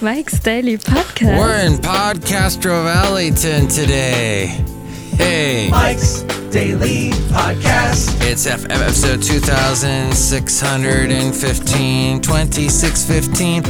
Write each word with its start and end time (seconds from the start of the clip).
Mike's 0.00 0.38
Daily 0.38 0.78
Podcast. 0.78 1.36
We're 1.38 1.58
in 1.66 1.72
Podcastro 1.78 2.84
Valleyton 2.84 3.66
today. 3.66 4.46
Hey. 5.16 5.68
Mike's 5.72 6.22
Daily 6.52 7.10
Podcast. 7.32 8.16
It's 8.22 8.46
F- 8.46 8.66
episode 8.70 9.20
2615, 9.20 12.20
2615. 12.20 13.62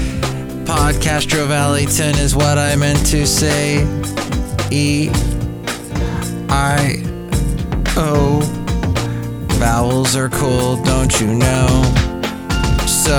Podcastro 0.66 1.46
Valleyton 1.46 2.14
is 2.18 2.36
what 2.36 2.58
I 2.58 2.76
meant 2.76 3.06
to 3.06 3.26
say. 3.26 3.86
E 4.70 5.08
I 6.50 7.02
O. 7.96 8.42
Vowels 9.58 10.14
are 10.16 10.28
cool, 10.28 10.76
don't 10.84 11.20
you 11.20 11.26
know? 11.34 11.66
So, 12.86 13.16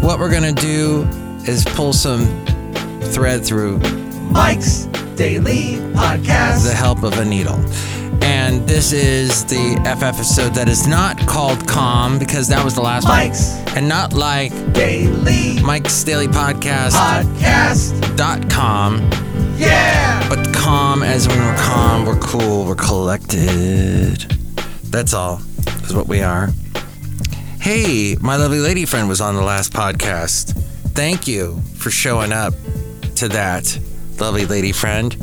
what 0.00 0.18
we're 0.18 0.30
gonna 0.30 0.52
do 0.52 1.02
is 1.46 1.64
pull 1.64 1.92
some 1.92 2.26
thread 3.12 3.44
through 3.44 3.78
Mike's 4.30 4.84
Daily 5.16 5.76
Podcast. 5.94 6.54
With 6.54 6.68
the 6.68 6.74
help 6.76 7.02
of 7.02 7.18
a 7.18 7.24
needle. 7.24 7.56
And 8.22 8.66
this 8.66 8.92
is 8.92 9.44
the 9.44 9.80
F 9.84 10.02
episode 10.02 10.54
that 10.54 10.68
is 10.68 10.86
not 10.86 11.18
called 11.26 11.66
Calm 11.66 12.18
because 12.18 12.48
that 12.48 12.64
was 12.64 12.74
the 12.74 12.80
last 12.80 13.06
Mike's 13.08 13.54
one. 13.66 13.78
And 13.78 13.88
not 13.88 14.12
like 14.12 14.52
Daily 14.72 15.60
Mike's 15.62 16.02
Daily 16.04 16.28
Podcast 16.28 16.92
Podcast. 16.92 18.16
dot 18.16 18.48
com, 18.48 18.98
Yeah. 19.56 20.26
but 20.28 20.54
calm 20.54 21.02
as 21.02 21.26
when 21.28 21.38
we're 21.38 21.56
calm, 21.56 22.06
we're 22.06 22.18
cool, 22.20 22.64
we're 22.64 22.74
collected. 22.76 24.24
That's 24.84 25.12
all, 25.12 25.40
is 25.84 25.94
what 25.94 26.06
we 26.08 26.22
are. 26.22 26.48
Hey, 27.60 28.16
my 28.20 28.36
lovely 28.36 28.60
lady 28.60 28.84
friend 28.84 29.08
was 29.08 29.20
on 29.20 29.34
the 29.34 29.42
last 29.42 29.72
podcast. 29.72 30.52
Thank 30.94 31.26
you 31.26 31.60
for 31.76 31.90
showing 31.90 32.32
up 32.32 32.54
to 33.16 33.28
that, 33.28 33.78
lovely 34.18 34.46
lady 34.46 34.72
friend. 34.72 35.16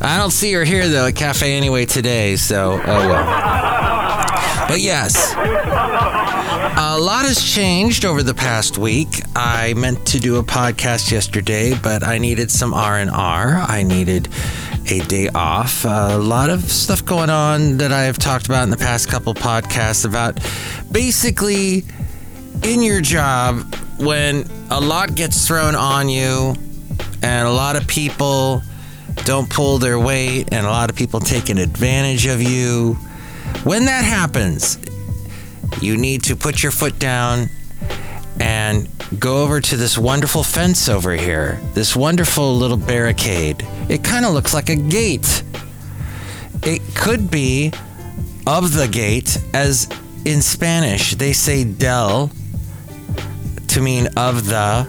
I 0.00 0.16
don't 0.16 0.30
see 0.30 0.52
her 0.52 0.64
here 0.64 0.88
though 0.88 1.06
at 1.06 1.16
Cafe 1.16 1.52
Anyway 1.52 1.86
today, 1.86 2.36
so 2.36 2.72
oh 2.74 3.08
well. 3.08 4.68
But 4.68 4.80
yes, 4.80 5.34
a 5.34 6.98
lot 7.00 7.24
has 7.24 7.42
changed 7.42 8.04
over 8.04 8.22
the 8.22 8.34
past 8.34 8.78
week. 8.78 9.08
I 9.34 9.74
meant 9.74 10.06
to 10.08 10.20
do 10.20 10.36
a 10.36 10.42
podcast 10.42 11.10
yesterday, 11.10 11.74
but 11.82 12.02
I 12.02 12.18
needed 12.18 12.50
some 12.50 12.74
R 12.74 12.98
and 12.98 13.10
R. 13.10 13.54
I 13.66 13.82
needed 13.82 14.28
a 14.92 15.00
day 15.00 15.28
off. 15.28 15.84
a 15.84 16.16
lot 16.18 16.50
of 16.50 16.62
stuff 16.70 17.04
going 17.04 17.30
on 17.30 17.78
that 17.78 17.92
I 17.92 18.04
have 18.04 18.18
talked 18.18 18.46
about 18.46 18.62
in 18.62 18.70
the 18.70 18.76
past 18.76 19.08
couple 19.08 19.34
podcasts 19.34 20.04
about 20.04 20.38
basically 20.90 21.84
in 22.62 22.82
your 22.82 23.00
job 23.00 23.74
when 23.98 24.44
a 24.70 24.80
lot 24.80 25.14
gets 25.14 25.46
thrown 25.46 25.74
on 25.74 26.08
you 26.08 26.54
and 27.22 27.48
a 27.48 27.50
lot 27.50 27.76
of 27.76 27.86
people 27.86 28.62
don't 29.24 29.50
pull 29.50 29.78
their 29.78 29.98
weight 29.98 30.52
and 30.52 30.66
a 30.66 30.70
lot 30.70 30.90
of 30.90 30.96
people 30.96 31.20
taking 31.20 31.58
advantage 31.58 32.26
of 32.26 32.40
you. 32.42 32.94
When 33.64 33.84
that 33.86 34.04
happens, 34.04 34.78
you 35.80 35.96
need 35.96 36.24
to 36.24 36.36
put 36.36 36.62
your 36.62 36.72
foot 36.72 36.98
down 36.98 37.48
and 38.40 38.88
go 39.18 39.42
over 39.42 39.60
to 39.60 39.76
this 39.76 39.98
wonderful 39.98 40.42
fence 40.42 40.88
over 40.88 41.12
here, 41.12 41.60
this 41.74 41.96
wonderful 41.96 42.54
little 42.56 42.76
barricade. 42.76 43.66
It 43.88 44.04
kind 44.04 44.24
of 44.24 44.32
looks 44.32 44.54
like 44.54 44.68
a 44.68 44.76
gate. 44.76 45.42
It 46.62 46.82
could 46.94 47.30
be 47.30 47.72
of 48.46 48.74
the 48.74 48.88
gate, 48.88 49.38
as 49.54 49.88
in 50.24 50.42
Spanish, 50.42 51.14
they 51.14 51.32
say 51.32 51.64
del 51.64 52.30
to 53.68 53.80
mean 53.80 54.08
of 54.16 54.46
the, 54.46 54.88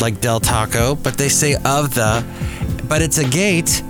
like 0.00 0.20
Del 0.20 0.40
Taco, 0.40 0.94
but 0.94 1.16
they 1.16 1.28
say 1.28 1.54
of 1.64 1.94
the, 1.94 2.24
but 2.88 3.02
it's 3.02 3.18
a 3.18 3.28
gate 3.28 3.82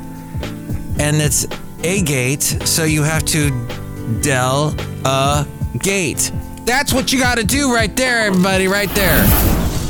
and 0.98 1.16
it's 1.16 1.46
a 1.84 2.02
gate, 2.02 2.42
so 2.42 2.84
you 2.84 3.02
have 3.02 3.24
to 3.26 3.50
del 4.20 4.74
a 5.04 5.46
gate. 5.78 6.32
That's 6.68 6.92
what 6.92 7.14
you 7.14 7.18
got 7.18 7.38
to 7.38 7.44
do 7.44 7.72
right 7.72 7.96
there, 7.96 8.26
everybody, 8.26 8.68
right 8.68 8.90
there. 8.90 9.22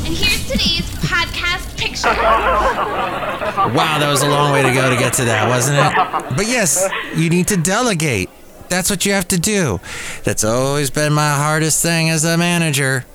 And 0.05 0.15
here's 0.15 0.47
today's 0.47 0.89
podcast 1.03 1.77
picture. 1.77 2.07
Wow, 2.07 3.97
that 3.99 4.07
was 4.09 4.21
a 4.21 4.29
long 4.29 4.53
way 4.53 4.63
to 4.63 4.73
go 4.73 4.89
to 4.89 4.95
get 4.95 5.11
to 5.15 5.25
that, 5.25 5.49
wasn't 5.49 5.77
it? 5.77 6.37
But 6.37 6.47
yes, 6.47 6.89
you 7.17 7.29
need 7.29 7.49
to 7.49 7.57
delegate. 7.57 8.29
That's 8.69 8.89
what 8.89 9.05
you 9.05 9.11
have 9.11 9.27
to 9.27 9.37
do. 9.37 9.81
That's 10.23 10.45
always 10.45 10.89
been 10.89 11.11
my 11.11 11.35
hardest 11.35 11.83
thing 11.83 12.09
as 12.09 12.23
a 12.23 12.37
manager. 12.37 13.05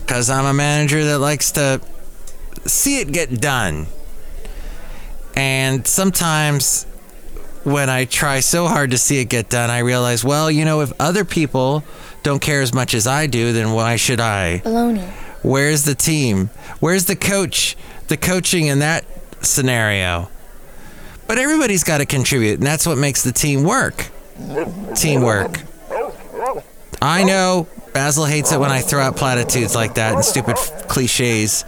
Because 0.00 0.28
I'm 0.28 0.44
a 0.44 0.52
manager 0.52 1.02
that 1.02 1.20
likes 1.20 1.50
to 1.52 1.80
see 2.66 3.00
it 3.00 3.10
get 3.10 3.40
done. 3.40 3.86
And 5.34 5.86
sometimes 5.86 6.84
when 7.62 7.88
I 7.88 8.04
try 8.04 8.40
so 8.40 8.66
hard 8.66 8.90
to 8.90 8.98
see 8.98 9.18
it 9.20 9.30
get 9.30 9.48
done, 9.48 9.70
I 9.70 9.78
realize, 9.78 10.22
well, 10.22 10.50
you 10.50 10.66
know, 10.66 10.82
if 10.82 10.92
other 11.00 11.24
people 11.24 11.82
don't 12.24 12.40
care 12.40 12.60
as 12.62 12.74
much 12.74 12.94
as 12.94 13.06
I 13.06 13.28
do, 13.28 13.52
then 13.52 13.70
why 13.72 13.94
should 13.96 14.18
I? 14.18 14.60
Baloney. 14.64 15.08
Where's 15.42 15.84
the 15.84 15.94
team? 15.94 16.48
Where's 16.80 17.04
the 17.04 17.14
coach? 17.14 17.76
The 18.08 18.16
coaching 18.16 18.66
in 18.66 18.80
that 18.80 19.04
scenario. 19.42 20.30
But 21.28 21.38
everybody's 21.38 21.84
got 21.84 21.98
to 21.98 22.06
contribute, 22.06 22.54
and 22.54 22.66
that's 22.66 22.86
what 22.86 22.98
makes 22.98 23.22
the 23.22 23.32
team 23.32 23.62
work. 23.62 24.08
Teamwork. 24.96 25.60
I 27.00 27.24
know 27.24 27.68
Basil 27.92 28.24
hates 28.24 28.52
it 28.52 28.58
when 28.58 28.72
I 28.72 28.80
throw 28.80 29.00
out 29.02 29.16
platitudes 29.16 29.74
like 29.74 29.94
that 29.94 30.14
and 30.14 30.24
stupid 30.24 30.56
f- 30.56 30.88
cliches, 30.88 31.64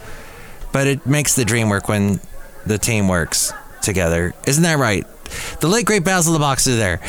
but 0.73 0.87
it 0.87 1.05
makes 1.05 1.35
the 1.35 1.45
dream 1.45 1.69
work 1.69 1.87
when 1.87 2.19
the 2.65 2.77
team 2.77 3.07
works 3.07 3.53
together. 3.81 4.33
Isn't 4.45 4.63
that 4.63 4.79
right? 4.79 5.05
The 5.59 5.67
late 5.67 5.85
great 5.85 6.03
Basil 6.03 6.33
the 6.33 6.39
Boxer 6.39 6.75
there, 6.75 6.99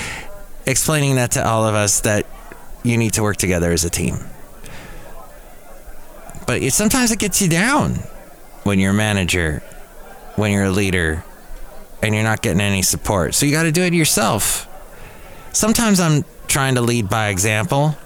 explaining 0.66 1.16
that 1.16 1.32
to 1.32 1.46
all 1.46 1.66
of 1.66 1.74
us 1.74 2.00
that 2.00 2.26
you 2.88 2.96
need 2.96 3.12
to 3.12 3.22
work 3.22 3.36
together 3.36 3.70
as 3.72 3.84
a 3.84 3.90
team 3.90 4.18
but 6.48 6.62
it, 6.62 6.72
sometimes 6.72 7.12
it 7.12 7.18
gets 7.18 7.42
you 7.42 7.48
down 7.48 7.96
when 8.62 8.78
you're 8.78 8.92
a 8.92 8.94
manager, 8.94 9.62
when 10.36 10.50
you're 10.50 10.64
a 10.64 10.70
leader, 10.70 11.22
and 12.02 12.14
you're 12.14 12.24
not 12.24 12.40
getting 12.40 12.62
any 12.62 12.80
support. 12.80 13.34
So 13.34 13.44
you 13.44 13.52
got 13.52 13.64
to 13.64 13.70
do 13.70 13.82
it 13.82 13.92
yourself. 13.92 14.66
Sometimes 15.52 16.00
I'm 16.00 16.24
trying 16.46 16.76
to 16.76 16.80
lead 16.80 17.10
by 17.10 17.28
example. 17.28 17.98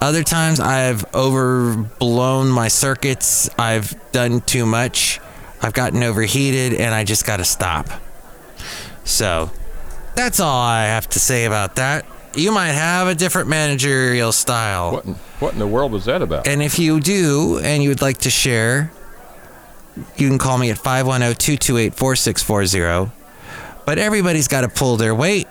Other 0.00 0.24
times 0.24 0.58
I've 0.58 1.04
overblown 1.14 2.48
my 2.48 2.66
circuits. 2.66 3.48
I've 3.56 3.94
done 4.10 4.40
too 4.40 4.66
much. 4.66 5.20
I've 5.62 5.72
gotten 5.72 6.02
overheated 6.02 6.74
and 6.80 6.92
I 6.92 7.04
just 7.04 7.24
got 7.24 7.36
to 7.36 7.44
stop. 7.44 7.86
So 9.04 9.52
that's 10.16 10.40
all 10.40 10.60
I 10.60 10.86
have 10.86 11.08
to 11.10 11.20
say 11.20 11.44
about 11.44 11.76
that. 11.76 12.04
You 12.34 12.50
might 12.50 12.72
have 12.72 13.08
a 13.08 13.14
different 13.14 13.48
managerial 13.48 14.32
style. 14.32 14.92
What 14.92 15.04
in, 15.04 15.14
what 15.38 15.52
in 15.52 15.58
the 15.58 15.66
world 15.66 15.92
was 15.92 16.06
that 16.06 16.22
about? 16.22 16.46
And 16.46 16.62
if 16.62 16.78
you 16.78 17.00
do 17.00 17.60
and 17.62 17.82
you 17.82 17.90
would 17.90 18.00
like 18.00 18.18
to 18.18 18.30
share, 18.30 18.90
you 20.16 20.28
can 20.28 20.38
call 20.38 20.56
me 20.56 20.70
at 20.70 20.78
510 20.78 21.36
228 21.36 21.94
4640. 21.94 23.12
But 23.84 23.98
everybody's 23.98 24.48
got 24.48 24.62
to 24.62 24.68
pull 24.68 24.96
their 24.96 25.14
weight. 25.14 25.46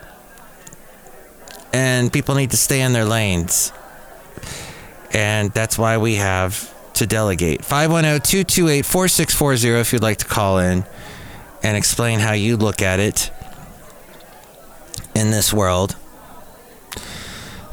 And 1.74 2.12
people 2.12 2.36
need 2.36 2.52
to 2.52 2.58
stay 2.58 2.82
in 2.82 2.94
their 2.94 3.06
lanes. 3.06 3.72
And 5.14 5.52
that's 5.52 5.78
why 5.78 5.98
we 5.98 6.16
have 6.16 6.74
to 6.94 7.06
delegate. 7.06 7.64
510 7.64 8.22
228 8.22 8.86
4640 8.86 9.80
if 9.80 9.94
you'd 9.94 10.02
like 10.02 10.18
to 10.18 10.26
call 10.26 10.58
in 10.58 10.84
and 11.64 11.78
explain 11.78 12.20
how 12.20 12.34
you 12.34 12.58
look 12.58 12.82
at 12.82 13.00
it 13.00 13.32
in 15.14 15.32
this 15.32 15.54
world. 15.54 15.96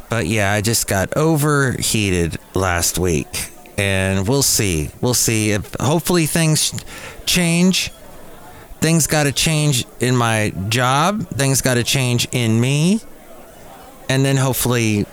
But 0.08 0.26
yeah, 0.26 0.52
I 0.52 0.60
just 0.60 0.87
got 0.87 1.16
overheated 1.16 2.38
last 2.55 2.99
week. 2.99 3.52
And 3.76 4.26
we'll 4.26 4.43
see. 4.43 4.90
We'll 5.00 5.14
see 5.14 5.52
if 5.52 5.75
hopefully 5.78 6.26
things 6.26 6.75
change. 7.26 7.93
Things 8.81 9.06
got 9.06 9.25
to 9.25 9.32
change 9.32 9.84
in 10.00 10.16
my 10.16 10.52
job. 10.69 11.28
Things 11.28 11.60
got 11.60 11.75
to 11.75 11.84
change 11.84 12.26
in 12.32 12.60
me. 12.60 13.00
And 14.08 14.25
then 14.25 14.37
hopefully 14.37 15.06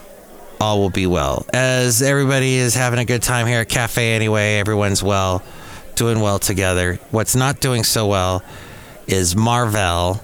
all 0.60 0.80
will 0.80 0.90
be 0.90 1.06
well. 1.06 1.46
As 1.52 2.02
everybody 2.02 2.56
is 2.56 2.74
having 2.74 2.98
a 2.98 3.04
good 3.04 3.22
time 3.22 3.46
here 3.46 3.60
at 3.60 3.68
Cafe 3.68 4.14
anyway, 4.14 4.58
everyone's 4.58 5.02
well, 5.02 5.42
doing 5.94 6.20
well 6.20 6.38
together. 6.38 6.98
What's 7.10 7.36
not 7.36 7.60
doing 7.60 7.84
so 7.84 8.06
well 8.06 8.42
is 9.06 9.36
Marvel. 9.36 10.20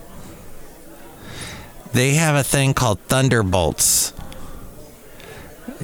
They 1.92 2.14
have 2.14 2.34
a 2.34 2.42
thing 2.42 2.74
called 2.74 2.98
Thunderbolts. 3.00 4.14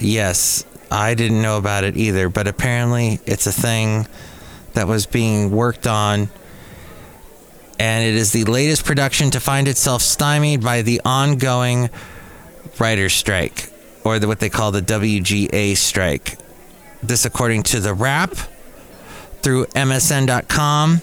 Yes, 0.01 0.65
I 0.91 1.15
didn't 1.15 1.43
know 1.43 1.59
about 1.59 1.85
it 1.85 1.97
either, 1.97 2.29
but 2.29 2.47
apparently 2.47 3.21
it's 3.27 3.47
a 3.47 3.53
thing 3.53 4.07
that 4.75 4.87
was 4.87 5.07
being 5.07 5.51
worked 5.51 5.87
on. 5.87 6.29
And 7.81 8.05
it 8.05 8.15
is 8.15 8.33
the 8.33 8.45
latest 8.45 8.85
production 8.85 9.31
to 9.31 9.41
find 9.41 9.69
itself 9.69 10.03
stymied 10.03 10.63
by 10.63 10.83
the 10.83 11.01
ongoing 11.05 11.91
writer's 12.79 13.13
strike. 13.13 13.71
or 14.05 14.19
the, 14.19 14.27
what 14.27 14.41
they 14.41 14.49
call 14.49 14.73
the 14.73 14.81
WGA 14.81 15.77
strike. 15.77 16.39
This, 17.03 17.25
according 17.25 17.65
to 17.65 17.81
the 17.81 17.95
Wrap 17.95 18.35
through 19.43 19.67
MSN.com. 19.67 21.03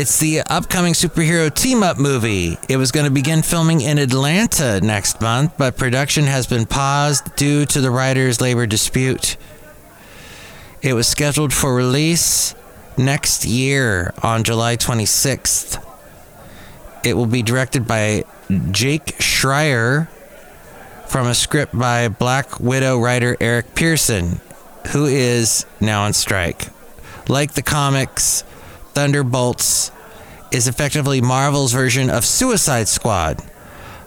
It's 0.00 0.18
the 0.18 0.40
upcoming 0.40 0.94
superhero 0.94 1.54
team 1.54 1.82
up 1.82 1.98
movie. 1.98 2.56
It 2.70 2.78
was 2.78 2.90
going 2.90 3.04
to 3.04 3.12
begin 3.12 3.42
filming 3.42 3.82
in 3.82 3.98
Atlanta 3.98 4.80
next 4.80 5.20
month, 5.20 5.58
but 5.58 5.76
production 5.76 6.24
has 6.24 6.46
been 6.46 6.64
paused 6.64 7.36
due 7.36 7.66
to 7.66 7.82
the 7.82 7.90
writers' 7.90 8.40
labor 8.40 8.64
dispute. 8.64 9.36
It 10.80 10.94
was 10.94 11.06
scheduled 11.06 11.52
for 11.52 11.74
release 11.74 12.54
next 12.96 13.44
year 13.44 14.14
on 14.22 14.42
July 14.42 14.78
26th. 14.78 15.84
It 17.04 17.12
will 17.12 17.26
be 17.26 17.42
directed 17.42 17.86
by 17.86 18.24
Jake 18.70 19.18
Schreier 19.18 20.08
from 21.08 21.26
a 21.26 21.34
script 21.34 21.78
by 21.78 22.08
Black 22.08 22.58
Widow 22.58 22.98
writer 22.98 23.36
Eric 23.38 23.74
Pearson, 23.74 24.40
who 24.92 25.04
is 25.04 25.66
now 25.78 26.04
on 26.04 26.14
strike. 26.14 26.68
Like 27.28 27.52
the 27.52 27.62
comics, 27.62 28.44
Thunderbolts 29.00 29.92
is 30.52 30.68
effectively 30.68 31.22
Marvel's 31.22 31.72
version 31.72 32.10
of 32.10 32.22
Suicide 32.22 32.86
Squad, 32.86 33.42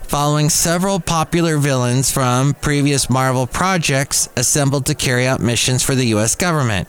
following 0.03 0.51
several 0.51 0.99
popular 0.99 1.57
villains 1.57 2.11
from 2.11 2.53
previous 2.53 3.09
Marvel 3.09 3.47
projects 3.47 4.29
assembled 4.37 4.85
to 4.85 4.93
carry 4.93 5.25
out 5.25 5.39
missions 5.39 5.81
for 5.81 5.95
the 5.95 6.05
US 6.13 6.35
government. 6.35 6.87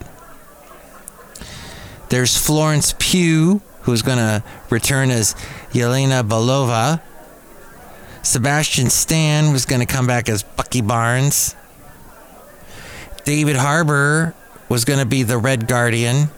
There's 2.10 2.36
Florence 2.36 2.94
Pugh, 2.98 3.62
who's 3.84 4.02
going 4.02 4.18
to 4.18 4.44
return 4.68 5.10
as 5.10 5.32
Yelena 5.72 6.28
Belova. 6.28 7.00
Sebastian 8.20 8.90
Stan 8.90 9.50
was 9.50 9.64
going 9.64 9.80
to 9.80 9.86
come 9.86 10.06
back 10.06 10.28
as 10.28 10.42
Bucky 10.42 10.82
Barnes. 10.82 11.56
David 13.24 13.56
Harbour 13.56 14.34
was 14.68 14.84
going 14.84 14.98
to 14.98 15.06
be 15.06 15.22
the 15.22 15.38
Red 15.38 15.66
Guardian. 15.66 16.28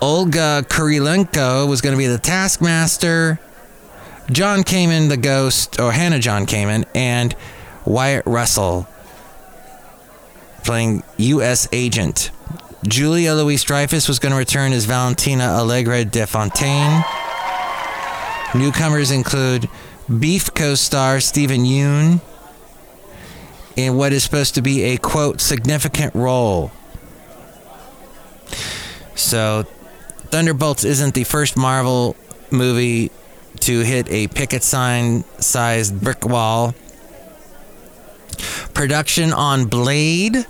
Olga 0.00 0.64
Kurylenko 0.68 1.68
was 1.68 1.80
going 1.80 1.94
to 1.94 1.98
be 1.98 2.06
the 2.06 2.18
Taskmaster. 2.18 3.38
John 4.30 4.62
Kamen, 4.62 5.08
the 5.08 5.16
Ghost, 5.16 5.80
or 5.80 5.92
Hannah 5.92 6.20
John 6.20 6.46
Kamen, 6.46 6.86
and 6.94 7.34
Wyatt 7.84 8.24
Russell 8.26 8.88
playing 10.62 11.02
U.S. 11.16 11.68
Agent. 11.72 12.30
Julia 12.86 13.34
Louise 13.34 13.62
Dreyfus 13.62 14.08
was 14.08 14.18
going 14.18 14.32
to 14.32 14.38
return 14.38 14.72
as 14.72 14.84
Valentina 14.86 15.44
Allegra 15.44 16.04
de 16.04 16.26
Fontaine. 16.26 17.04
Newcomers 18.54 19.10
include 19.10 19.68
Beef 20.18 20.52
co 20.54 20.74
star 20.74 21.20
Steven 21.20 21.64
Yeun 21.64 22.20
in 23.76 23.96
what 23.96 24.12
is 24.12 24.24
supposed 24.24 24.54
to 24.54 24.62
be 24.62 24.82
a 24.82 24.96
quote 24.96 25.40
significant 25.40 26.14
role. 26.14 26.72
So, 29.14 29.66
Thunderbolts 30.30 30.84
isn't 30.84 31.14
the 31.14 31.24
first 31.24 31.56
Marvel 31.56 32.14
movie 32.52 33.10
to 33.60 33.80
hit 33.80 34.08
a 34.10 34.28
picket 34.28 34.62
sign 34.62 35.24
sized 35.40 36.00
brick 36.00 36.24
wall. 36.24 36.74
Production 38.72 39.32
on 39.32 39.66
Blade 39.66 40.46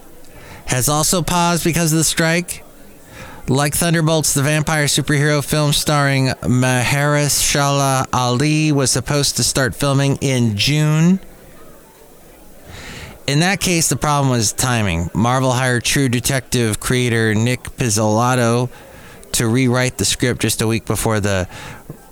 has 0.66 0.88
also 0.88 1.22
paused 1.22 1.64
because 1.64 1.92
of 1.92 1.98
the 1.98 2.04
strike. 2.04 2.62
Like 3.48 3.74
Thunderbolts, 3.74 4.34
the 4.34 4.42
vampire 4.42 4.84
superhero 4.84 5.42
film 5.42 5.72
starring 5.72 6.26
Mahershala 6.42 8.06
Ali 8.12 8.70
was 8.72 8.90
supposed 8.90 9.36
to 9.36 9.42
start 9.42 9.74
filming 9.74 10.16
in 10.20 10.56
June. 10.56 11.20
In 13.26 13.40
that 13.40 13.60
case, 13.60 13.88
the 13.88 13.96
problem 13.96 14.30
was 14.30 14.52
timing. 14.52 15.10
Marvel 15.14 15.52
hired 15.52 15.84
True 15.84 16.08
Detective 16.08 16.80
creator 16.80 17.34
Nic 17.34 17.62
Pizzolatto 17.62 18.68
to 19.40 19.48
rewrite 19.48 19.96
the 19.96 20.04
script 20.04 20.42
just 20.42 20.60
a 20.60 20.66
week 20.66 20.84
before 20.84 21.18
the 21.18 21.48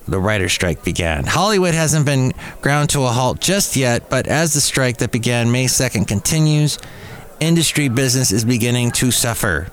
the 0.07 0.19
writer's 0.19 0.55
strike 0.55 0.83
began. 0.83 1.27
Hollywood 1.27 1.75
hasn't 1.75 2.07
been 2.07 2.33
ground 2.63 2.89
to 2.91 3.03
a 3.03 3.09
halt 3.09 3.39
just 3.39 3.77
yet, 3.77 4.09
but 4.09 4.27
as 4.27 4.55
the 4.55 4.63
strike 4.63 4.97
that 4.97 5.13
began 5.13 5.53
May 5.53 5.67
2nd 5.67 6.09
continues, 6.09 6.79
industry 7.41 7.91
business 7.91 8.33
is 8.33 8.47
beginning 8.47 8.93
to 8.93 9.11
suffer. 9.11 9.69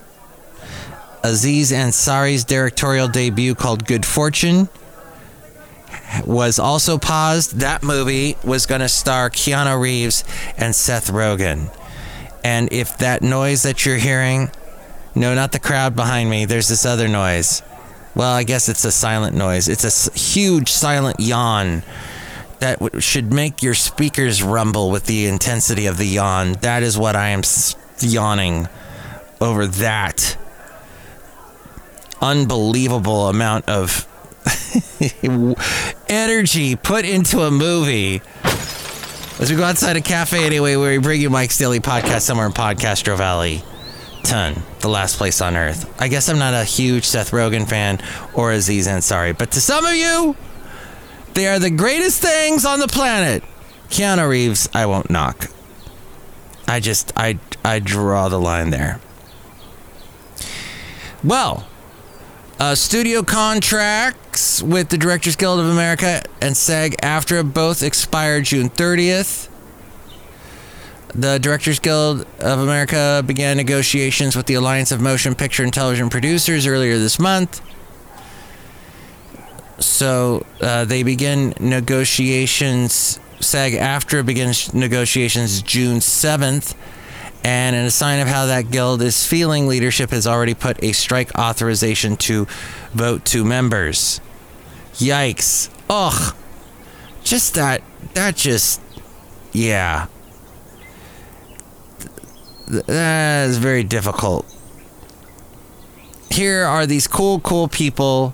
Aziz 1.23 1.71
Ansari's 1.71 2.43
directorial 2.43 3.07
debut 3.07 3.55
called 3.55 3.87
Good 3.87 4.05
Fortune 4.05 4.67
was 6.25 6.59
also 6.59 6.97
paused. 6.97 7.61
That 7.61 7.83
movie 7.83 8.35
was 8.43 8.65
going 8.65 8.81
to 8.81 8.89
star 8.89 9.29
Keanu 9.29 9.79
Reeves 9.79 10.25
and 10.57 10.75
Seth 10.75 11.09
Rogen. 11.09 11.73
And 12.43 12.73
if 12.73 12.97
that 12.97 13.21
noise 13.21 13.63
that 13.63 13.85
you're 13.85 13.95
hearing, 13.95 14.51
no, 15.15 15.33
not 15.33 15.51
the 15.51 15.59
crowd 15.59 15.95
behind 15.95 16.29
me, 16.29 16.45
there's 16.45 16.67
this 16.67 16.85
other 16.85 17.07
noise. 17.07 17.61
Well, 18.15 18.33
I 18.33 18.43
guess 18.43 18.69
it's 18.69 18.85
a 18.85 18.91
silent 18.91 19.35
noise. 19.35 19.67
It's 19.67 20.07
a 20.07 20.11
huge 20.17 20.69
silent 20.71 21.19
yawn 21.19 21.83
that 22.59 22.79
w- 22.79 23.01
should 23.01 23.33
make 23.33 23.61
your 23.61 23.73
speakers 23.73 24.41
rumble 24.41 24.89
with 24.89 25.05
the 25.05 25.27
intensity 25.27 25.85
of 25.85 25.97
the 25.97 26.05
yawn. 26.05 26.53
That 26.61 26.83
is 26.83 26.97
what 26.97 27.15
I 27.15 27.29
am 27.29 27.41
yawning 27.99 28.67
over 29.41 29.67
that 29.67 30.37
unbelievable 32.21 33.27
amount 33.27 33.67
of 33.67 34.07
energy 36.09 36.75
put 36.75 37.05
into 37.05 37.41
a 37.41 37.51
movie. 37.51 38.21
As 39.39 39.51
we 39.51 39.57
go 39.57 39.63
outside 39.63 39.97
a 39.97 40.01
cafe 40.01 40.45
anyway, 40.45 40.77
where 40.77 40.91
we 40.91 40.97
bring 40.99 41.19
you 41.19 41.29
Mike's 41.29 41.57
Daily 41.57 41.81
Podcast 41.81 42.21
somewhere 42.21 42.47
in 42.47 42.53
Podcastro 42.53 43.17
Valley. 43.17 43.61
Ton, 44.25 44.63
the 44.79 44.89
last 44.89 45.17
place 45.17 45.39
on 45.39 45.55
earth. 45.55 46.01
I 46.01 46.07
guess 46.07 46.29
I'm 46.29 46.39
not 46.39 46.55
a 46.55 46.63
huge 46.63 47.03
Seth 47.05 47.29
Rogen 47.29 47.69
fan 47.69 48.01
or 48.33 48.51
Aziz 48.51 48.87
Ansari, 48.87 49.37
but 49.37 49.51
to 49.51 49.61
some 49.61 49.85
of 49.85 49.93
you, 49.93 50.35
they 51.35 51.47
are 51.47 51.59
the 51.59 51.69
greatest 51.69 52.23
things 52.23 52.65
on 52.65 52.79
the 52.79 52.87
planet. 52.87 53.43
Keanu 53.89 54.27
Reeves, 54.27 54.67
I 54.73 54.87
won't 54.87 55.11
knock. 55.11 55.51
I 56.67 56.79
just, 56.79 57.13
I, 57.15 57.37
I 57.63 57.77
draw 57.77 58.27
the 58.27 58.39
line 58.39 58.71
there. 58.71 58.99
Well, 61.23 61.67
uh, 62.59 62.73
studio 62.73 63.21
contracts 63.21 64.63
with 64.63 64.89
the 64.89 64.97
Directors 64.97 65.35
Guild 65.35 65.59
of 65.59 65.67
America 65.67 66.23
and 66.41 66.57
SAG 66.57 66.95
AFTRA 67.03 67.53
both 67.53 67.83
expired 67.83 68.45
June 68.45 68.71
30th. 68.71 69.49
The 71.17 71.39
Directors 71.39 71.79
Guild 71.79 72.27
of 72.41 72.59
America 72.59 73.23
began 73.25 73.55
negotiations 73.55 74.35
with 74.35 74.47
the 74.47 74.55
Alliance 74.55 74.91
of 74.91 74.99
Motion 74.99 75.33
Picture 75.33 75.63
and 75.63 75.73
Television 75.73 76.09
Producers 76.09 76.67
earlier 76.67 76.97
this 76.97 77.19
month. 77.19 77.61
So 79.79 80.45
uh, 80.59 80.83
they 80.83 81.03
begin 81.03 81.53
negotiations. 81.57 83.21
SAG 83.39 83.73
AFTRA 83.73 84.25
begins 84.25 84.73
negotiations 84.73 85.61
June 85.61 85.99
7th. 85.99 86.75
And 87.45 87.77
in 87.77 87.85
a 87.85 87.91
sign 87.91 88.19
of 88.19 88.27
how 88.27 88.47
that 88.47 88.69
guild 88.69 89.01
is 89.01 89.25
feeling, 89.25 89.67
leadership 89.67 90.09
has 90.09 90.27
already 90.27 90.53
put 90.53 90.83
a 90.83 90.91
strike 90.91 91.33
authorization 91.37 92.17
to 92.17 92.45
vote 92.91 93.23
to 93.25 93.45
members. 93.45 94.19
Yikes. 94.95 95.69
Ugh. 95.89 96.35
Just 97.23 97.53
that, 97.53 97.83
that 98.15 98.35
just, 98.35 98.81
yeah. 99.53 100.07
That 102.67 103.47
is 103.49 103.57
very 103.57 103.83
difficult. 103.83 104.45
Here 106.31 106.63
are 106.63 106.85
these 106.85 107.07
cool, 107.07 107.39
cool 107.39 107.67
people 107.67 108.33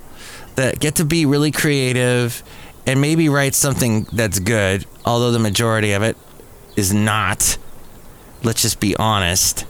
that 0.55 0.79
get 0.79 0.95
to 0.95 1.05
be 1.05 1.25
really 1.25 1.51
creative 1.51 2.43
and 2.87 2.99
maybe 2.99 3.29
write 3.29 3.53
something 3.53 4.07
that's 4.11 4.39
good, 4.39 4.85
although 5.05 5.31
the 5.31 5.39
majority 5.39 5.91
of 5.91 6.01
it 6.01 6.17
is 6.75 6.93
not. 6.93 7.57
Let's 8.43 8.61
just 8.61 8.79
be 8.79 8.95
honest. 8.95 9.65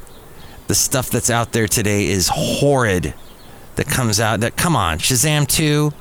The 0.67 0.75
stuff 0.75 1.09
that's 1.09 1.29
out 1.29 1.51
there 1.51 1.67
today 1.67 2.07
is 2.07 2.29
horrid. 2.33 3.13
That 3.75 3.87
comes 3.87 4.19
out 4.19 4.41
that 4.41 4.57
come 4.57 4.75
on, 4.75 4.99
Shazam 4.99 5.47
2. 5.47 5.91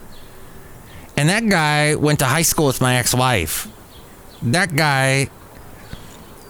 And 1.16 1.28
that 1.28 1.48
guy 1.48 1.94
went 1.94 2.18
to 2.18 2.24
high 2.26 2.42
school 2.42 2.66
with 2.66 2.80
my 2.80 2.96
ex-wife. 2.96 3.68
That 4.42 4.74
guy 4.74 5.28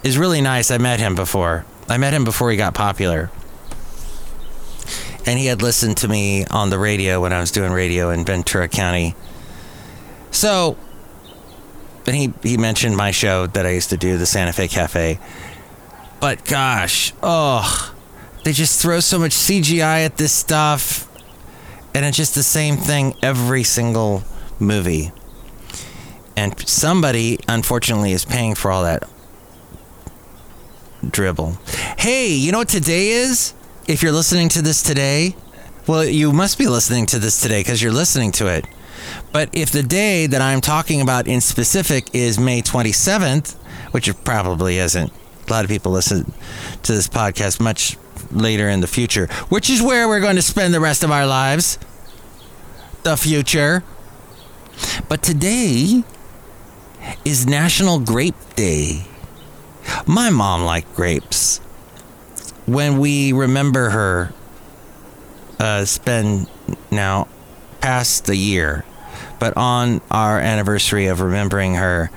is 0.02 0.16
really 0.16 0.40
nice. 0.40 0.70
I 0.70 0.78
met 0.78 0.98
him 0.98 1.14
before. 1.14 1.66
I 1.90 1.98
met 1.98 2.14
him 2.14 2.22
before 2.22 2.52
he 2.52 2.56
got 2.56 2.72
popular. 2.72 3.32
And 5.26 5.38
he 5.38 5.46
had 5.46 5.60
listened 5.60 5.96
to 5.98 6.08
me 6.08 6.44
on 6.46 6.70
the 6.70 6.78
radio 6.78 7.20
when 7.20 7.32
I 7.32 7.40
was 7.40 7.50
doing 7.50 7.72
radio 7.72 8.10
in 8.10 8.24
Ventura 8.24 8.68
County. 8.68 9.16
So, 10.30 10.76
and 12.06 12.14
he, 12.14 12.32
he 12.44 12.56
mentioned 12.56 12.96
my 12.96 13.10
show 13.10 13.48
that 13.48 13.66
I 13.66 13.72
used 13.72 13.90
to 13.90 13.96
do, 13.96 14.16
the 14.18 14.24
Santa 14.24 14.52
Fe 14.52 14.68
Cafe. 14.68 15.18
But 16.20 16.44
gosh, 16.44 17.12
oh, 17.24 17.92
they 18.44 18.52
just 18.52 18.80
throw 18.80 19.00
so 19.00 19.18
much 19.18 19.32
CGI 19.32 20.04
at 20.04 20.16
this 20.16 20.32
stuff. 20.32 21.08
And 21.92 22.04
it's 22.04 22.16
just 22.16 22.36
the 22.36 22.44
same 22.44 22.76
thing 22.76 23.16
every 23.20 23.64
single 23.64 24.22
movie. 24.60 25.10
And 26.36 26.56
somebody, 26.68 27.40
unfortunately, 27.48 28.12
is 28.12 28.24
paying 28.24 28.54
for 28.54 28.70
all 28.70 28.84
that 28.84 29.02
dribble. 31.08 31.56
Hey, 31.98 32.28
you 32.28 32.52
know 32.52 32.58
what 32.58 32.68
today 32.68 33.08
is? 33.08 33.54
If 33.86 34.02
you're 34.02 34.12
listening 34.12 34.48
to 34.50 34.62
this 34.62 34.82
today, 34.82 35.34
well, 35.86 36.04
you 36.04 36.32
must 36.32 36.58
be 36.58 36.66
listening 36.68 37.06
to 37.06 37.18
this 37.18 37.40
today 37.40 37.60
because 37.60 37.82
you're 37.82 37.92
listening 37.92 38.32
to 38.32 38.46
it. 38.46 38.64
But 39.32 39.48
if 39.52 39.70
the 39.70 39.82
day 39.82 40.26
that 40.26 40.40
I'm 40.40 40.60
talking 40.60 41.00
about 41.00 41.26
in 41.26 41.40
specific 41.40 42.14
is 42.14 42.38
May 42.38 42.62
27th, 42.62 43.54
which 43.92 44.08
it 44.08 44.24
probably 44.24 44.78
isn't, 44.78 45.12
a 45.46 45.50
lot 45.50 45.64
of 45.64 45.70
people 45.70 45.92
listen 45.92 46.32
to 46.82 46.92
this 46.92 47.08
podcast 47.08 47.60
much 47.60 47.96
later 48.30 48.68
in 48.68 48.80
the 48.80 48.86
future, 48.86 49.26
which 49.48 49.68
is 49.70 49.82
where 49.82 50.06
we're 50.06 50.20
going 50.20 50.36
to 50.36 50.42
spend 50.42 50.72
the 50.74 50.80
rest 50.80 51.02
of 51.02 51.10
our 51.10 51.26
lives. 51.26 51.78
The 53.02 53.16
future. 53.16 53.82
But 55.08 55.22
today 55.22 56.04
is 57.24 57.46
National 57.46 57.98
Grape 57.98 58.34
Day. 58.54 59.06
My 60.06 60.30
mom 60.30 60.62
liked 60.62 60.94
grapes. 60.94 61.58
When 62.66 62.98
we 62.98 63.32
remember 63.32 63.90
her, 63.90 64.32
uh, 65.58 65.84
been 66.04 66.46
now 66.90 67.28
past 67.80 68.26
the 68.26 68.36
year, 68.36 68.84
but 69.38 69.56
on 69.56 70.00
our 70.10 70.38
anniversary 70.38 71.06
of 71.06 71.20
remembering 71.20 71.74
her, 71.74 72.10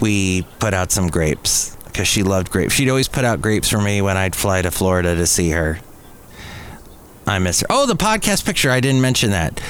we 0.00 0.42
put 0.58 0.74
out 0.74 0.90
some 0.90 1.08
grapes 1.08 1.76
because 1.84 2.08
she 2.08 2.22
loved 2.22 2.50
grapes. 2.50 2.74
She'd 2.74 2.88
always 2.88 3.08
put 3.08 3.24
out 3.24 3.40
grapes 3.40 3.68
for 3.68 3.80
me 3.80 4.02
when 4.02 4.16
I'd 4.16 4.34
fly 4.34 4.62
to 4.62 4.70
Florida 4.70 5.14
to 5.14 5.26
see 5.26 5.50
her. 5.50 5.78
I 7.26 7.38
miss 7.38 7.60
her. 7.60 7.66
Oh, 7.70 7.86
the 7.86 7.94
podcast 7.94 8.44
picture. 8.44 8.70
I 8.70 8.80
didn't 8.80 9.00
mention 9.00 9.30
that. 9.30 9.60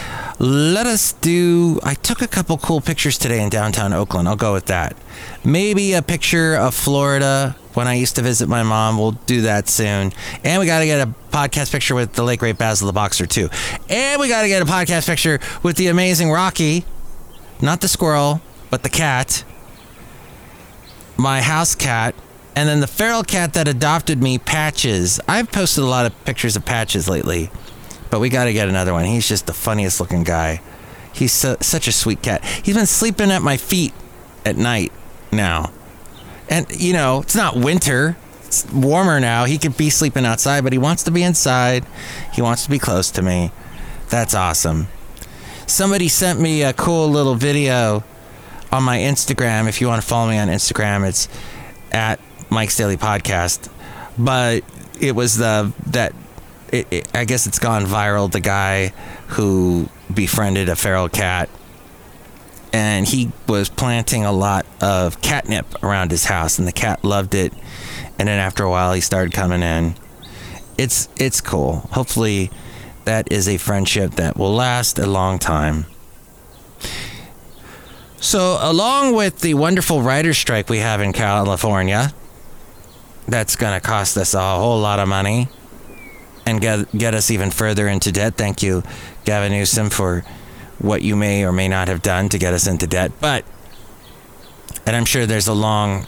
Let 0.42 0.88
us 0.88 1.12
do. 1.12 1.78
I 1.84 1.94
took 1.94 2.20
a 2.20 2.26
couple 2.26 2.58
cool 2.58 2.80
pictures 2.80 3.16
today 3.16 3.40
in 3.40 3.49
downtown 3.49 3.92
Oakland. 3.92 4.26
I'll 4.26 4.34
go 4.34 4.52
with 4.52 4.66
that. 4.66 4.96
Maybe 5.44 5.92
a 5.92 6.02
picture 6.02 6.56
of 6.56 6.75
Florida 6.75 7.54
when 7.75 7.87
I 7.87 7.94
used 7.94 8.16
to 8.16 8.22
visit 8.22 8.49
my 8.49 8.64
mom. 8.64 8.99
We'll 8.99 9.12
do 9.12 9.42
that 9.42 9.68
soon. 9.68 10.12
And 10.42 10.58
we 10.58 10.66
got 10.66 10.80
to 10.80 10.87
get 10.87 11.00
a 11.06 11.14
podcast 11.30 11.70
picture 11.70 11.94
with 11.94 12.14
the 12.14 12.25
late 12.25 12.40
great 12.40 12.58
Basil 12.58 12.88
the 12.88 12.92
Boxer, 12.92 13.25
too. 13.25 13.50
And 13.88 14.20
we 14.20 14.26
got 14.26 14.42
to 14.42 14.49
get 14.49 14.61
a 14.61 14.64
podcast 14.64 15.06
picture 15.06 15.38
with 15.62 15.76
the 15.76 15.87
amazing 15.87 16.32
Rocky. 16.32 16.84
Not 17.61 17.80
the 17.80 17.87
squirrel, 17.87 18.40
but 18.68 18.82
the 18.82 18.88
cat. 18.88 19.44
My 21.16 21.40
house 21.40 21.76
cat 21.76 22.16
and 22.56 22.68
then 22.68 22.80
the 22.80 22.87
feral 22.87 23.22
cat 23.22 23.54
that 23.54 23.68
adopted 23.68 24.22
me, 24.22 24.38
Patches. 24.38 25.20
I've 25.26 25.50
posted 25.50 25.84
a 25.84 25.87
lot 25.87 26.04
of 26.04 26.25
pictures 26.25 26.56
of 26.56 26.64
Patches 26.64 27.08
lately, 27.08 27.50
but 28.12 28.21
we 28.21 28.28
got 28.28 28.45
to 28.45 28.52
get 28.52 28.69
another 28.69 28.92
one. 28.92 29.07
He's 29.07 29.26
just 29.26 29.47
the 29.47 29.54
funniest 29.54 29.99
looking 29.99 30.23
guy. 30.23 30.61
He's 31.14 31.33
su- 31.33 31.57
such 31.62 31.88
a 31.88 31.92
sweet 31.92 32.21
cat. 32.21 32.45
He's 32.45 32.76
been 32.76 32.85
sleeping 32.85 33.31
at 33.31 33.40
my 33.40 33.57
feet 33.57 33.95
at 34.45 34.59
night 34.59 34.92
now. 35.33 35.73
And, 36.50 36.66
you 36.78 36.92
know, 36.92 37.23
it's 37.23 37.35
not 37.35 37.57
winter. 37.57 38.19
It's 38.45 38.71
warmer 38.71 39.19
now. 39.19 39.47
He 39.47 39.57
could 39.57 39.78
be 39.78 39.88
sleeping 39.88 40.26
outside, 40.26 40.62
but 40.62 40.75
he 40.75 40.78
wants 40.78 41.04
to 41.04 41.11
be 41.11 41.23
inside. 41.23 41.87
He 42.35 42.42
wants 42.42 42.64
to 42.64 42.71
be 42.71 42.78
close 42.78 43.11
to 43.12 43.23
me. 43.23 43.50
That's 44.11 44.35
awesome. 44.35 44.88
Somebody 45.66 46.09
sent 46.09 46.38
me 46.38 46.64
a 46.64 46.75
cool 46.75 47.09
little 47.09 47.35
video 47.35 48.04
on 48.71 48.83
my 48.83 48.99
Instagram. 48.99 49.71
If 49.71 49.81
you 49.81 49.88
want 49.88 50.02
to 50.02 50.07
follow 50.07 50.28
me 50.28 50.37
on 50.37 50.49
Instagram, 50.49 51.09
it's 51.09 51.31
at 51.90 52.21
Mike's 52.50 52.76
Daily 52.76 52.99
Podcast, 52.99 53.71
but 54.19 54.64
it 55.00 55.14
was 55.14 55.38
the 55.38 55.73
that 55.87 56.12
it, 56.73 56.87
it, 56.91 57.09
I 57.14 57.25
guess 57.25 57.47
it's 57.47 57.59
gone 57.59 57.85
viral. 57.85 58.33
The 58.33 58.41
guy 58.41 58.88
who 59.29 59.88
befriended 60.12 60.69
a 60.69 60.75
feral 60.75 61.09
cat, 61.09 61.49
and 62.73 63.07
he 63.07 63.31
was 63.47 63.69
planting 63.69 64.25
a 64.25 64.33
lot 64.33 64.67
of 64.81 65.21
catnip 65.21 65.83
around 65.85 66.11
his 66.11 66.25
house, 66.25 66.59
and 66.59 66.67
the 66.67 66.73
cat 66.73 67.05
loved 67.05 67.35
it. 67.35 67.52
And 68.19 68.26
then 68.26 68.38
after 68.38 68.64
a 68.64 68.71
while, 68.71 68.95
he 68.95 69.02
started 69.02 69.33
coming 69.33 69.62
in. 69.62 69.95
It's 70.79 71.09
it's 71.17 71.41
cool. 71.43 71.88
Hopefully, 71.93 72.50
that 73.05 73.31
is 73.31 73.49
a 73.49 73.59
friendship 73.59 74.12
that 74.12 74.37
will 74.38 74.55
last 74.55 74.99
a 74.99 75.07
long 75.07 75.38
time. 75.38 75.85
So, 78.19 78.59
along 78.61 79.14
with 79.14 79.41
the 79.41 79.55
wonderful 79.55 80.00
writer's 80.00 80.38
strike 80.38 80.71
we 80.71 80.79
have 80.79 81.00
in 81.00 81.12
California, 81.12 82.14
that's 83.26 83.57
going 83.57 83.79
to 83.79 83.81
cost 83.81 84.17
us 84.17 84.33
a 84.33 84.41
whole 84.41 84.81
lot 84.81 84.99
of 84.99 85.09
money 85.09 85.49
and 86.46 86.61
get, 86.61 86.90
get 86.96 87.14
us 87.14 87.30
even 87.30 87.50
further 87.50 87.88
into 87.88 88.12
debt. 88.12 88.34
Thank 88.34 88.62
you, 88.62 88.82
Gavin 89.25 89.52
Newsom, 89.52 89.90
for 89.90 90.25
what 90.78 91.02
you 91.02 91.16
may 91.16 91.44
or 91.44 91.52
may 91.52 91.68
not 91.68 91.88
have 91.88 92.02
done 92.02 92.28
to 92.30 92.38
get 92.38 92.54
us 92.54 92.66
into 92.66 92.87
debt. 92.87 93.12
But, 93.20 93.44
and 94.87 94.96
I'm 94.96 95.04
sure 95.04 95.26
there's 95.26 95.49
a 95.49 95.54
long 95.54 96.06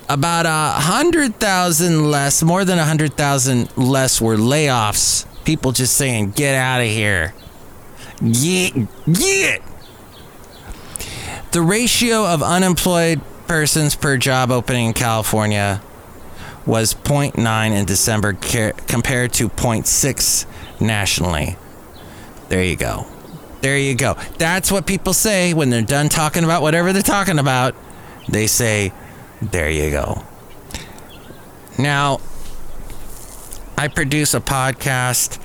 About 0.08 0.46
a 0.46 0.80
hundred 0.80 1.36
thousand 1.36 2.10
less, 2.10 2.42
more 2.42 2.64
than 2.64 2.78
a 2.78 2.84
hundred 2.84 3.14
thousand 3.14 3.74
less 3.76 4.20
were 4.20 4.36
layoffs. 4.36 5.26
People 5.44 5.72
just 5.72 5.96
saying, 5.96 6.32
"Get 6.32 6.54
out 6.54 6.80
of 6.80 6.88
here." 6.88 7.34
Get, 8.20 8.74
get. 9.12 9.62
The 11.50 11.60
ratio 11.60 12.26
of 12.26 12.42
unemployed 12.42 13.20
persons 13.46 13.94
per 13.94 14.16
job 14.16 14.50
opening 14.50 14.86
in 14.86 14.92
California 14.92 15.82
was 16.66 16.94
0.9 16.94 17.72
in 17.72 17.84
December 17.84 18.32
compared 18.32 19.32
to 19.34 19.48
0.6 19.48 20.46
nationally. 20.80 21.56
There 22.48 22.62
you 22.62 22.76
go. 22.76 23.06
There 23.60 23.78
you 23.78 23.94
go. 23.94 24.16
That's 24.38 24.70
what 24.70 24.86
people 24.86 25.12
say 25.12 25.54
when 25.54 25.70
they're 25.70 25.82
done 25.82 26.08
talking 26.08 26.44
about 26.44 26.62
whatever 26.62 26.92
they're 26.92 27.02
talking 27.02 27.38
about. 27.38 27.74
They 28.28 28.46
say, 28.46 28.92
there 29.42 29.70
you 29.70 29.90
go. 29.90 30.24
Now, 31.78 32.20
I 33.76 33.88
produce 33.88 34.34
a 34.34 34.40
podcast 34.40 35.38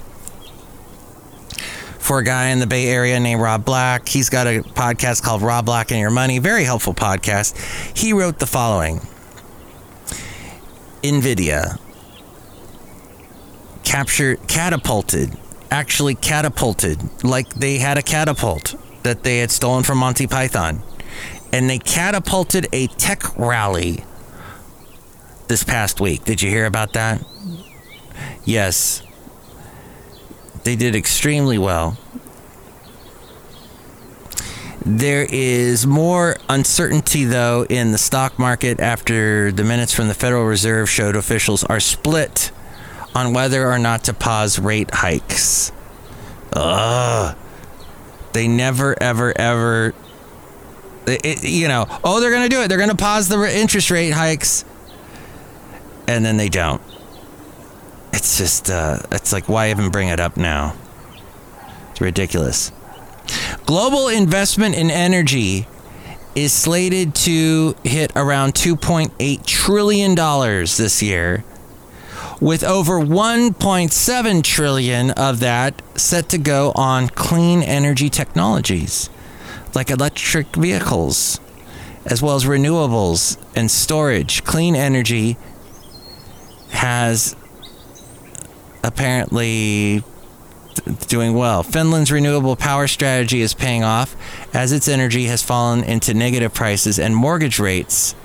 for 1.97 2.19
a 2.19 2.23
guy 2.23 2.47
in 2.47 2.59
the 2.59 2.67
Bay 2.67 2.87
Area 2.87 3.19
named 3.19 3.41
Rob 3.41 3.65
Black. 3.65 4.07
He's 4.07 4.29
got 4.29 4.47
a 4.47 4.61
podcast 4.61 5.23
called 5.23 5.41
Rob 5.41 5.65
Black 5.65 5.91
and 5.91 5.99
Your 5.99 6.09
Money, 6.09 6.39
very 6.39 6.63
helpful 6.63 6.93
podcast. 6.93 7.97
He 7.97 8.13
wrote 8.13 8.39
the 8.39 8.47
following 8.47 8.99
NVIDIA 11.03 11.79
captured, 13.83 14.39
catapulted, 14.47 15.35
actually 15.71 16.15
catapulted, 16.15 17.23
like 17.23 17.49
they 17.55 17.77
had 17.77 17.97
a 17.97 18.03
catapult 18.03 18.75
that 19.03 19.23
they 19.23 19.39
had 19.39 19.49
stolen 19.49 19.83
from 19.83 19.97
Monty 19.97 20.27
Python. 20.27 20.81
And 21.51 21.69
they 21.69 21.79
catapulted 21.79 22.67
a 22.71 22.87
tech 22.87 23.37
rally 23.37 24.03
this 25.47 25.63
past 25.63 25.99
week. 25.99 26.23
Did 26.23 26.41
you 26.41 26.49
hear 26.49 26.65
about 26.65 26.93
that? 26.93 27.23
Yes. 28.45 29.01
They 30.63 30.75
did 30.75 30.95
extremely 30.95 31.57
well. 31.57 31.97
There 34.85 35.27
is 35.29 35.85
more 35.85 36.37
uncertainty, 36.47 37.25
though, 37.25 37.65
in 37.69 37.91
the 37.91 37.97
stock 37.97 38.39
market 38.39 38.79
after 38.79 39.51
the 39.51 39.63
minutes 39.63 39.93
from 39.93 40.07
the 40.07 40.13
Federal 40.13 40.45
Reserve 40.45 40.89
showed 40.89 41.15
officials 41.15 41.63
are 41.65 41.79
split 41.79 42.51
on 43.13 43.33
whether 43.33 43.69
or 43.69 43.77
not 43.77 44.05
to 44.05 44.13
pause 44.13 44.57
rate 44.57 44.91
hikes. 44.91 45.71
Ugh. 46.53 47.35
They 48.33 48.47
never, 48.47 48.95
ever, 49.01 49.37
ever, 49.37 49.93
it, 51.09 51.43
you 51.43 51.67
know, 51.67 51.85
oh, 52.03 52.19
they're 52.19 52.31
going 52.31 52.43
to 52.43 52.49
do 52.49 52.61
it. 52.61 52.67
They're 52.67 52.77
going 52.77 52.89
to 52.89 52.95
pause 52.95 53.27
the 53.27 53.57
interest 53.57 53.91
rate 53.91 54.11
hikes. 54.11 54.65
And 56.07 56.25
then 56.25 56.37
they 56.37 56.49
don't. 56.49 56.81
It's 58.13 58.37
just, 58.37 58.69
uh, 58.69 58.99
it's 59.11 59.31
like, 59.31 59.47
why 59.47 59.69
even 59.69 59.91
bring 59.91 60.07
it 60.07 60.19
up 60.19 60.37
now? 60.37 60.75
It's 61.91 62.01
ridiculous. 62.01 62.71
Global 63.65 64.07
investment 64.07 64.75
in 64.75 64.89
energy 64.89 65.67
is 66.35 66.51
slated 66.53 67.13
to 67.13 67.75
hit 67.83 68.11
around 68.15 68.53
$2.8 68.53 69.45
trillion 69.45 70.15
this 70.15 71.01
year 71.01 71.43
with 72.41 72.63
over 72.63 72.99
1.7 72.99 74.43
trillion 74.43 75.11
of 75.11 75.39
that 75.41 75.81
set 75.95 76.29
to 76.29 76.37
go 76.37 76.71
on 76.75 77.09
clean 77.09 77.61
energy 77.61 78.09
technologies 78.09 79.09
like 79.75 79.89
electric 79.89 80.55
vehicles 80.55 81.39
as 82.05 82.21
well 82.21 82.35
as 82.35 82.45
renewables 82.45 83.37
and 83.55 83.69
storage 83.69 84.43
clean 84.43 84.75
energy 84.75 85.37
has 86.71 87.35
apparently 88.83 90.03
doing 91.07 91.33
well. 91.33 91.61
Finland's 91.61 92.11
renewable 92.11 92.55
power 92.55 92.87
strategy 92.87 93.41
is 93.41 93.53
paying 93.53 93.83
off 93.83 94.15
as 94.55 94.71
its 94.71 94.87
energy 94.87 95.25
has 95.25 95.43
fallen 95.43 95.83
into 95.83 96.13
negative 96.13 96.53
prices 96.53 96.97
and 96.97 97.15
mortgage 97.15 97.59
rates 97.59 98.15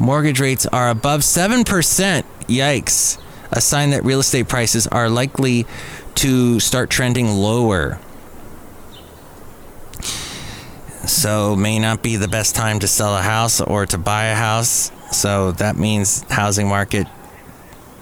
Mortgage 0.00 0.40
rates 0.40 0.64
are 0.64 0.88
above 0.88 1.20
7%. 1.20 2.24
Yikes. 2.48 3.20
A 3.52 3.60
sign 3.60 3.90
that 3.90 4.02
real 4.02 4.20
estate 4.20 4.48
prices 4.48 4.86
are 4.86 5.10
likely 5.10 5.66
to 6.14 6.58
start 6.58 6.88
trending 6.88 7.28
lower. 7.28 7.98
So, 11.06 11.56
may 11.56 11.78
not 11.78 12.02
be 12.02 12.16
the 12.16 12.28
best 12.28 12.54
time 12.54 12.78
to 12.80 12.88
sell 12.88 13.16
a 13.16 13.22
house 13.22 13.60
or 13.60 13.86
to 13.86 13.98
buy 13.98 14.26
a 14.26 14.34
house. 14.34 14.92
So, 15.10 15.52
that 15.52 15.76
means 15.76 16.22
housing 16.30 16.68
market 16.68 17.06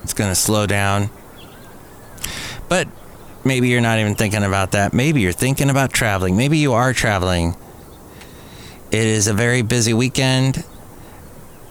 is 0.04 0.14
going 0.14 0.30
to 0.30 0.34
slow 0.34 0.66
down. 0.66 1.10
But 2.68 2.88
maybe 3.44 3.68
you're 3.68 3.80
not 3.80 3.98
even 3.98 4.14
thinking 4.14 4.42
about 4.42 4.72
that. 4.72 4.92
Maybe 4.92 5.20
you're 5.20 5.32
thinking 5.32 5.70
about 5.70 5.92
traveling. 5.92 6.36
Maybe 6.36 6.58
you 6.58 6.72
are 6.72 6.92
traveling. 6.92 7.56
It 8.90 9.06
is 9.06 9.28
a 9.28 9.34
very 9.34 9.62
busy 9.62 9.94
weekend 9.94 10.64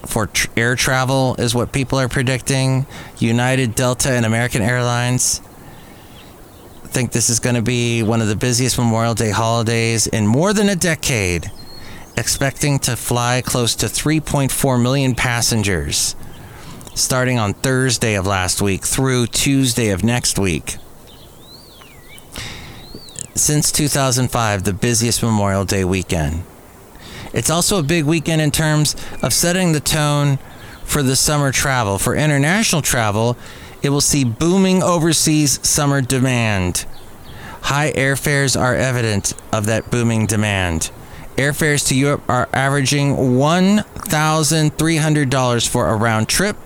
for 0.06 0.28
tr- 0.28 0.48
air 0.56 0.76
travel, 0.76 1.36
is 1.38 1.54
what 1.54 1.74
people 1.74 2.00
are 2.00 2.08
predicting. 2.08 2.88
United, 3.20 3.76
Delta, 3.76 4.12
and 4.12 4.26
American 4.26 4.62
Airlines 4.62 5.42
think 6.88 7.12
this 7.12 7.30
is 7.30 7.40
going 7.40 7.56
to 7.56 7.62
be 7.62 8.04
one 8.04 8.22
of 8.22 8.28
the 8.28 8.36
busiest 8.36 8.78
Memorial 8.78 9.14
Day 9.14 9.30
holidays 9.30 10.08
in 10.08 10.26
more 10.26 10.54
than 10.54 10.70
a 10.70 10.76
decade, 10.76 11.52
expecting 12.18 12.80
to 12.80 12.96
fly 12.96 13.42
close 13.46 13.76
to 13.76 13.86
3.4 13.86 14.82
million 14.82 15.14
passengers 15.14 16.16
starting 16.98 17.38
on 17.38 17.54
Thursday 17.54 18.16
of 18.16 18.26
last 18.26 18.62
week 18.62 18.84
through 18.84 19.28
Tuesday 19.28 19.90
of 19.90 20.04
next 20.04 20.40
week. 20.40 20.78
Since 23.36 23.72
2005, 23.72 24.64
the 24.64 24.74
busiest 24.74 25.22
Memorial 25.22 25.64
Day 25.64 25.86
weekend. 25.86 26.44
It's 27.34 27.52
also 27.52 27.78
a 27.78 27.84
big 27.84 28.06
weekend 28.06 28.42
in 28.42 28.50
terms 28.50 28.96
of 29.22 29.32
setting 29.32 29.74
the 29.74 29.80
tone 29.80 30.38
for 30.84 31.04
the 31.04 31.16
summer 31.16 31.52
travel. 31.52 32.00
For 32.00 32.16
international 32.16 32.82
travel, 32.82 33.38
it 33.82 33.90
will 33.90 34.02
see 34.02 34.24
booming 34.24 34.84
overseas 34.84 35.60
summer 35.68 36.02
demand. 36.02 36.86
High 37.64 37.92
airfares 37.94 38.56
are 38.60 38.76
evident 38.76 39.34
of 39.52 39.66
that 39.66 39.92
booming 39.92 40.26
demand. 40.26 40.92
Airfares 41.36 41.86
to 41.88 41.96
Europe 41.96 42.24
are 42.28 42.50
averaging 42.54 43.16
$1,300 43.16 45.68
for 45.68 45.90
a 45.90 45.96
round 45.96 46.28
trip, 46.28 46.58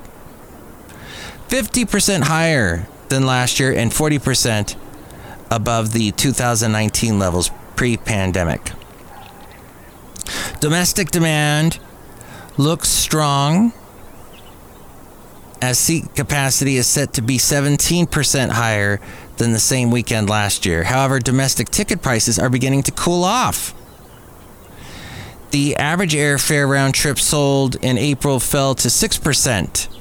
50% 1.50 2.24
higher 2.24 2.88
than 3.10 3.26
last 3.26 3.60
year 3.60 3.74
and 3.74 3.92
40% 3.92 4.78
above 5.50 5.92
the 5.92 6.12
2019 6.12 7.20
levels 7.20 7.52
pre 7.76 7.98
pandemic. 7.98 8.72
Domestic 10.62 11.12
demand 11.12 11.80
looks 12.58 12.88
strong 12.88 13.74
as 15.62 15.78
seat 15.78 16.16
capacity 16.16 16.76
is 16.78 16.88
set 16.88 17.14
to 17.14 17.22
be 17.22 17.38
17% 17.38 18.50
higher 18.50 19.00
than 19.38 19.52
the 19.52 19.60
same 19.60 19.92
weekend 19.92 20.30
last 20.30 20.66
year. 20.66 20.84
However, 20.84 21.20
domestic 21.20 21.70
ticket 21.70 22.02
prices 22.02 22.40
are 22.40 22.50
beginning 22.50 22.84
to 22.84 22.92
cool 22.92 23.24
off. 23.24 23.74
The 25.52 25.76
average 25.76 26.14
airfare 26.14 26.68
round 26.68 26.96
trip 26.96 27.20
sold 27.20 27.76
in 27.76 27.98
April 27.98 28.40
fell 28.40 28.74
to 28.76 28.88
6%. 28.88 29.98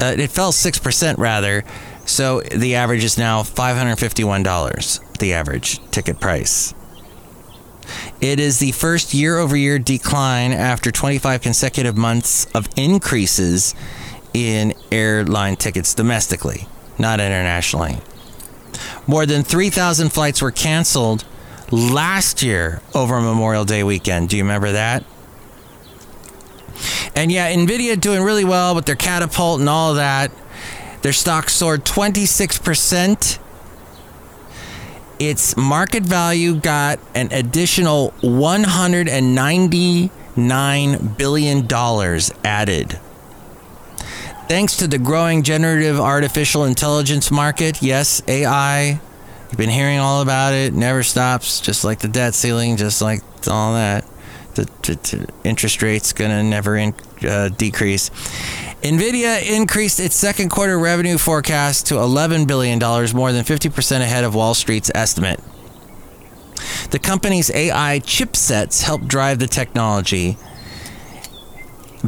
Uh, 0.00 0.04
it 0.18 0.30
fell 0.30 0.50
6% 0.50 1.18
rather, 1.18 1.62
so 2.04 2.40
the 2.40 2.74
average 2.74 3.04
is 3.04 3.16
now 3.16 3.42
$551, 3.42 5.18
the 5.18 5.32
average 5.32 5.78
ticket 5.90 6.18
price. 6.18 6.74
It 8.20 8.40
is 8.40 8.58
the 8.58 8.72
first 8.72 9.14
year 9.14 9.38
over 9.38 9.56
year 9.56 9.78
decline 9.78 10.52
after 10.52 10.90
25 10.90 11.42
consecutive 11.42 11.96
months 11.96 12.46
of 12.54 12.68
increases 12.76 13.74
in 14.34 14.74
airline 14.92 15.56
tickets 15.56 15.94
domestically, 15.94 16.68
not 16.98 17.20
internationally. 17.20 17.98
More 19.06 19.24
than 19.24 19.42
3,000 19.42 20.10
flights 20.10 20.42
were 20.42 20.50
canceled 20.50 21.24
last 21.70 22.42
year 22.42 22.82
over 22.94 23.20
Memorial 23.20 23.64
Day 23.64 23.82
weekend. 23.82 24.28
Do 24.28 24.36
you 24.36 24.42
remember 24.42 24.72
that? 24.72 25.04
And 27.16 27.30
yeah, 27.30 27.54
Nvidia 27.54 27.98
doing 27.98 28.22
really 28.22 28.44
well 28.44 28.74
with 28.74 28.84
their 28.84 28.96
catapult 28.96 29.60
and 29.60 29.68
all 29.68 29.94
that. 29.94 30.32
Their 31.02 31.12
stock 31.12 31.48
soared 31.48 31.84
26% 31.84 33.38
its 35.18 35.56
market 35.56 36.02
value 36.02 36.56
got 36.56 36.98
an 37.14 37.32
additional 37.32 38.12
$199 38.22 41.16
billion 41.16 41.66
added. 42.44 42.98
Thanks 44.46 44.76
to 44.76 44.86
the 44.86 44.98
growing 44.98 45.42
generative 45.42 45.98
artificial 45.98 46.66
intelligence 46.66 47.30
market, 47.30 47.80
yes, 47.82 48.22
AI, 48.28 49.00
you've 49.48 49.56
been 49.56 49.70
hearing 49.70 49.98
all 49.98 50.20
about 50.20 50.52
it, 50.52 50.74
never 50.74 51.02
stops, 51.02 51.62
just 51.62 51.82
like 51.82 52.00
the 52.00 52.08
debt 52.08 52.34
ceiling, 52.34 52.76
just 52.76 53.00
like 53.00 53.22
all 53.48 53.72
that. 53.72 54.04
The, 54.54 54.64
the, 54.82 54.94
the 54.94 55.48
interest 55.48 55.82
rate's 55.82 56.12
gonna 56.12 56.42
never 56.42 56.76
in, 56.76 56.94
uh, 57.26 57.48
decrease. 57.48 58.10
Nvidia 58.82 59.42
increased 59.50 59.98
its 59.98 60.14
second 60.14 60.50
quarter 60.50 60.78
revenue 60.78 61.16
forecast 61.16 61.86
to 61.86 61.94
$11 61.94 62.46
billion, 62.46 62.78
more 63.16 63.32
than 63.32 63.44
50% 63.44 64.00
ahead 64.02 64.24
of 64.24 64.34
Wall 64.34 64.52
Street's 64.52 64.90
estimate. 64.94 65.40
The 66.90 66.98
company's 66.98 67.50
AI 67.50 68.00
chipsets 68.00 68.82
help 68.82 69.06
drive 69.06 69.38
the 69.38 69.46
technology 69.46 70.36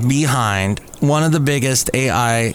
behind 0.07 0.81
one 1.01 1.23
of 1.23 1.33
the 1.33 1.41
biggest 1.41 1.91
AI 1.95 2.55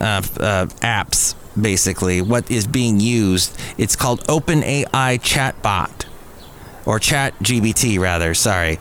uh, 0.00 0.22
uh, 0.38 0.66
apps, 0.82 1.34
basically, 1.60 2.20
what 2.22 2.50
is 2.50 2.66
being 2.66 3.00
used. 3.00 3.58
It's 3.78 3.96
called 3.96 4.20
OpenAI 4.26 5.20
Chatbot, 5.20 6.06
or 6.86 6.98
Chat 6.98 7.38
GBT, 7.40 7.98
rather, 7.98 8.34
sorry. 8.34 8.78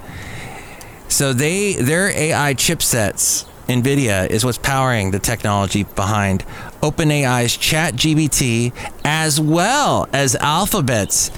So 1.09 1.33
they 1.33 1.73
their 1.73 2.09
AI 2.09 2.53
chipsets 2.53 3.47
NVIDIA 3.67 4.29
is 4.29 4.45
what's 4.45 4.57
powering 4.57 5.11
the 5.11 5.19
technology 5.19 5.83
behind 5.83 6.45
OpenAI's 6.81 7.57
ChatGPT, 7.57 8.73
as 9.03 9.41
well 9.41 10.07
as 10.13 10.35
Alphabet's 10.35 11.31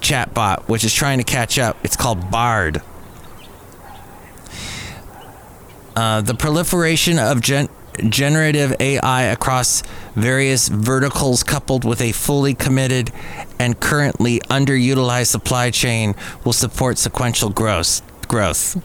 chatbot, 0.00 0.68
which 0.68 0.84
is 0.84 0.94
trying 0.94 1.18
to 1.18 1.24
catch 1.24 1.58
up. 1.58 1.78
It's 1.82 1.96
called 1.96 2.30
Bard. 2.30 2.82
Uh, 6.00 6.22
the 6.22 6.32
proliferation 6.32 7.18
of 7.18 7.42
gen- 7.42 7.68
generative 8.08 8.74
AI 8.80 9.24
across 9.24 9.82
various 10.14 10.68
verticals, 10.68 11.42
coupled 11.42 11.84
with 11.84 12.00
a 12.00 12.10
fully 12.12 12.54
committed 12.54 13.12
and 13.58 13.78
currently 13.78 14.40
underutilized 14.48 15.26
supply 15.26 15.70
chain, 15.70 16.14
will 16.42 16.54
support 16.54 16.96
sequential 16.96 17.50
growth. 17.50 18.00
Growth, 18.28 18.82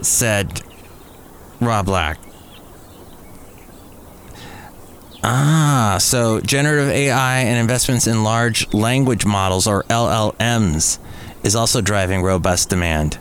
said 0.00 0.62
Rob 1.60 1.86
Black. 1.86 2.20
Ah, 5.24 5.96
so 5.98 6.38
generative 6.38 6.88
AI 6.88 7.38
and 7.40 7.58
investments 7.58 8.06
in 8.06 8.22
large 8.22 8.72
language 8.72 9.26
models, 9.26 9.66
or 9.66 9.82
LLMs, 9.90 11.00
is 11.42 11.56
also 11.56 11.80
driving 11.80 12.22
robust 12.22 12.68
demand. 12.68 13.18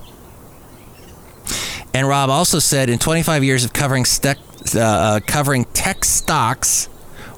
And 1.94 2.08
Rob 2.08 2.30
also 2.30 2.60
said 2.60 2.90
in 2.90 2.98
25 2.98 3.44
years 3.44 3.64
of 3.64 3.74
covering, 3.74 4.04
stec, 4.04 4.38
uh, 4.76 4.80
uh, 4.80 5.20
covering 5.26 5.66
tech 5.66 6.04
stocks 6.04 6.90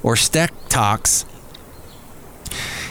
or 0.01 0.15
tech 0.15 0.53
talks, 0.69 1.25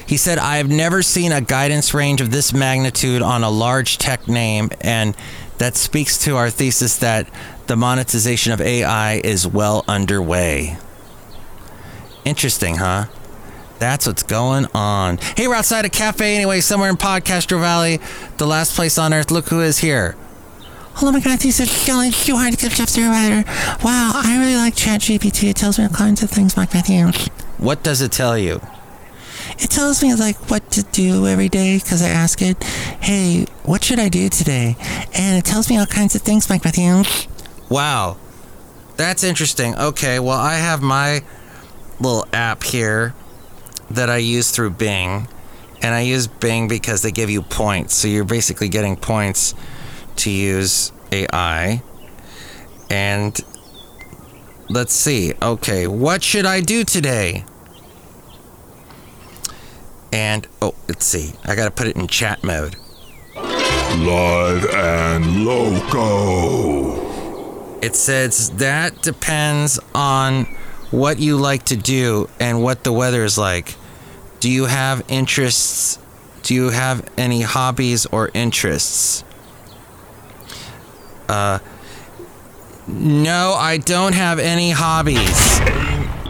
he 0.06 0.16
said, 0.18 0.38
I 0.38 0.58
have 0.58 0.68
never 0.68 1.02
seen 1.02 1.32
a 1.32 1.40
guidance 1.40 1.94
range 1.94 2.20
of 2.20 2.30
this 2.30 2.52
magnitude 2.52 3.22
on 3.22 3.42
a 3.42 3.50
large 3.50 3.96
tech 3.96 4.28
name, 4.28 4.70
and 4.80 5.16
that 5.58 5.76
speaks 5.76 6.18
to 6.24 6.36
our 6.36 6.50
thesis 6.50 6.98
that 6.98 7.28
the 7.66 7.76
monetization 7.76 8.52
of 8.52 8.60
AI 8.60 9.20
is 9.24 9.46
well 9.46 9.84
underway. 9.88 10.76
Interesting, 12.24 12.76
huh? 12.76 13.06
That's 13.78 14.06
what's 14.06 14.22
going 14.22 14.66
on. 14.74 15.18
Hey, 15.36 15.48
we're 15.48 15.54
outside 15.54 15.84
a 15.84 15.90
cafe 15.90 16.36
anyway, 16.36 16.60
somewhere 16.60 16.90
in 16.90 16.96
Podcastro 16.96 17.60
Valley, 17.60 17.98
the 18.36 18.46
last 18.46 18.74
place 18.74 18.98
on 18.98 19.14
earth. 19.14 19.30
Look 19.30 19.48
who 19.48 19.60
is 19.60 19.78
here. 19.78 20.16
Oh 21.02 21.10
my 21.10 21.20
god, 21.20 21.40
these 21.40 21.60
are 21.60 21.86
going 21.86 22.12
too 22.12 22.36
hard 22.36 22.52
to 22.52 22.58
get 22.58 22.80
up 22.80 22.88
there 22.90 23.10
either. 23.10 23.44
Wow, 23.82 24.12
I 24.14 24.38
really 24.38 24.56
like 24.56 24.74
ChatGPT. 24.74 25.50
It 25.50 25.56
tells 25.56 25.78
me 25.78 25.84
all 25.84 25.90
kinds 25.90 26.22
of 26.22 26.30
things, 26.30 26.56
Mike 26.56 26.72
Matthew. 26.72 27.08
What 27.58 27.82
does 27.82 28.00
it 28.00 28.12
tell 28.12 28.38
you? 28.38 28.60
It 29.58 29.70
tells 29.70 30.02
me 30.02 30.14
like 30.14 30.50
what 30.50 30.70
to 30.72 30.82
do 30.82 31.26
every 31.26 31.48
day 31.48 31.78
because 31.78 32.02
I 32.02 32.08
ask 32.08 32.40
it, 32.42 32.62
hey, 33.00 33.46
what 33.64 33.82
should 33.82 33.98
I 33.98 34.08
do 34.08 34.28
today? 34.28 34.76
And 35.14 35.36
it 35.36 35.44
tells 35.44 35.68
me 35.68 35.78
all 35.78 35.86
kinds 35.86 36.14
of 36.14 36.22
things, 36.22 36.48
Mike 36.48 36.64
Matthew. 36.64 37.02
Wow. 37.68 38.16
That's 38.96 39.24
interesting. 39.24 39.74
Okay, 39.76 40.20
well, 40.20 40.38
I 40.38 40.54
have 40.54 40.80
my 40.80 41.22
little 42.00 42.26
app 42.32 42.62
here 42.62 43.14
that 43.90 44.10
I 44.10 44.18
use 44.18 44.50
through 44.50 44.70
Bing. 44.70 45.28
And 45.82 45.94
I 45.94 46.00
use 46.00 46.26
Bing 46.28 46.68
because 46.68 47.02
they 47.02 47.10
give 47.10 47.30
you 47.30 47.42
points. 47.42 47.94
So 47.94 48.08
you're 48.08 48.24
basically 48.24 48.68
getting 48.68 48.96
points 48.96 49.54
to 50.16 50.30
use 50.30 50.92
AI. 51.12 51.82
And 52.90 53.40
let's 54.68 54.92
see. 54.92 55.34
Okay, 55.40 55.86
what 55.86 56.22
should 56.22 56.46
I 56.46 56.60
do 56.60 56.84
today? 56.84 57.44
And 60.12 60.46
oh, 60.62 60.74
let's 60.86 61.04
see. 61.04 61.32
I 61.44 61.56
got 61.56 61.64
to 61.64 61.70
put 61.70 61.88
it 61.88 61.96
in 61.96 62.06
chat 62.06 62.44
mode. 62.44 62.76
Live 63.34 64.64
and 64.74 65.44
loco. 65.44 67.04
It 67.80 67.96
says 67.96 68.50
that 68.50 69.02
depends 69.02 69.78
on 69.94 70.44
what 70.90 71.18
you 71.18 71.36
like 71.36 71.64
to 71.64 71.76
do 71.76 72.28
and 72.38 72.62
what 72.62 72.84
the 72.84 72.92
weather 72.92 73.24
is 73.24 73.36
like. 73.36 73.74
Do 74.40 74.50
you 74.50 74.66
have 74.66 75.02
interests? 75.08 75.98
Do 76.42 76.54
you 76.54 76.70
have 76.70 77.08
any 77.18 77.42
hobbies 77.42 78.06
or 78.06 78.30
interests? 78.34 79.24
Uh, 81.28 81.58
no, 82.86 83.54
I 83.58 83.78
don't 83.78 84.14
have 84.14 84.38
any 84.38 84.70
hobbies. 84.70 85.60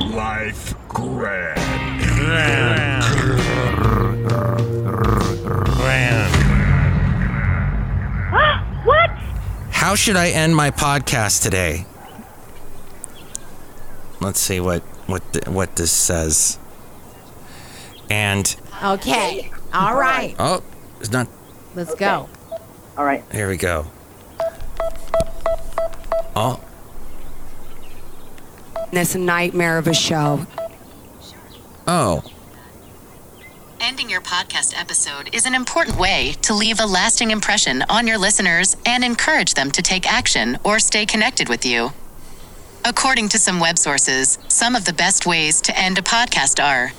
Life 0.01 0.75
grand. 0.89 2.01
Grand. 2.01 3.05
Grand. 5.77 6.35
what? 8.85 9.11
How 9.73 9.95
should 9.95 10.17
I 10.17 10.29
end 10.29 10.55
my 10.55 10.71
podcast 10.71 11.43
today? 11.43 11.87
Let's 14.21 14.39
see 14.41 14.61
what 14.61 14.83
what 15.07 15.23
th- 15.33 15.49
what 15.49 15.77
this 15.77 15.91
says. 15.93 16.59
And 18.11 18.55
Okay. 18.83 19.51
All 19.73 19.97
right. 19.97 20.37
oh, 20.39 20.63
it's 21.01 21.11
not. 21.11 21.29
Let's 21.75 21.95
go. 21.97 22.29
All 22.97 23.05
right. 23.05 23.25
Here 23.33 23.49
we 23.49 23.57
go. 23.57 23.87
Oh, 26.37 26.61
This 28.93 29.15
nightmare 29.15 29.79
of 29.79 29.87
a 29.87 29.95
show. 29.95 30.47
oh, 31.87 32.23
Ending 33.81 34.09
your 34.09 34.21
podcast 34.23 34.79
episode 34.81 35.29
is 35.35 35.45
an 35.47 35.55
important 35.55 35.99
way 35.99 36.35
to 36.43 36.55
leave 36.55 36.81
a 36.81 36.87
lasting 36.87 37.31
impression 37.31 37.85
on 37.89 38.07
your 38.07 38.17
listeners 38.19 38.77
and 38.87 39.05
encourage 39.05 39.55
them 39.55 39.71
to 39.73 39.83
take 39.83 40.11
action 40.11 40.59
or 40.65 40.79
stay 40.79 41.05
connected 41.05 41.49
with 41.49 41.67
you. 41.67 41.93
According 42.85 43.29
to 43.31 43.39
some 43.39 43.61
web 43.61 43.79
sources, 43.79 44.39
some 44.49 44.75
of 44.75 44.85
the 44.85 44.93
best 44.93 45.27
ways 45.27 45.61
to 45.63 45.79
end 45.79 45.99
a 45.99 46.03
podcast 46.03 46.63
are 46.63 46.93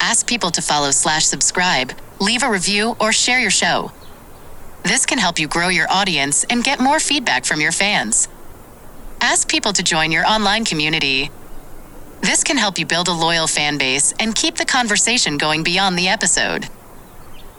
ask 0.00 0.26
people 0.26 0.50
to 0.50 0.60
follow 0.62 0.90
slash 0.90 1.24
subscribe, 1.24 1.92
leave 2.20 2.42
a 2.42 2.50
review, 2.50 2.94
or 3.00 3.12
share 3.12 3.40
your 3.40 3.50
show. 3.50 3.90
This 4.86 5.04
can 5.04 5.18
help 5.18 5.40
you 5.40 5.48
grow 5.48 5.66
your 5.66 5.90
audience 5.90 6.44
and 6.44 6.62
get 6.62 6.78
more 6.78 7.00
feedback 7.00 7.44
from 7.44 7.60
your 7.60 7.72
fans. 7.72 8.28
Ask 9.20 9.48
people 9.48 9.72
to 9.72 9.82
join 9.82 10.12
your 10.12 10.24
online 10.24 10.64
community. 10.64 11.32
This 12.20 12.44
can 12.44 12.56
help 12.56 12.78
you 12.78 12.86
build 12.86 13.08
a 13.08 13.12
loyal 13.12 13.48
fan 13.48 13.78
base 13.78 14.14
and 14.20 14.32
keep 14.32 14.54
the 14.54 14.64
conversation 14.64 15.38
going 15.38 15.64
beyond 15.64 15.98
the 15.98 16.06
episode. 16.06 16.68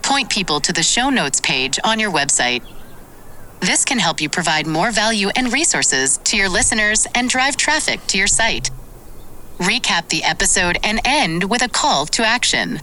Point 0.04 0.30
people 0.30 0.62
to 0.62 0.72
the 0.72 0.84
show 0.84 1.10
notes 1.10 1.42
page 1.42 1.78
on 1.84 2.00
your 2.00 2.14
website. 2.14 2.64
This 3.60 3.84
can 3.84 4.00
help 4.00 4.22
you 4.22 4.30
provide 4.30 4.66
more 4.66 4.92
value 4.92 5.28
and 5.36 5.52
resources 5.52 6.20
to 6.20 6.38
your 6.38 6.48
listeners 6.48 7.08
and 7.14 7.30
drive 7.30 7.58
traffic 7.58 8.00
to 8.08 8.18
your 8.18 8.28
site. 8.28 8.72
Recap 9.58 10.08
the 10.08 10.24
episode 10.24 10.78
and 10.82 11.02
end 11.04 11.50
with 11.50 11.62
a 11.62 11.68
call 11.68 12.06
to 12.06 12.24
action. 12.26 12.80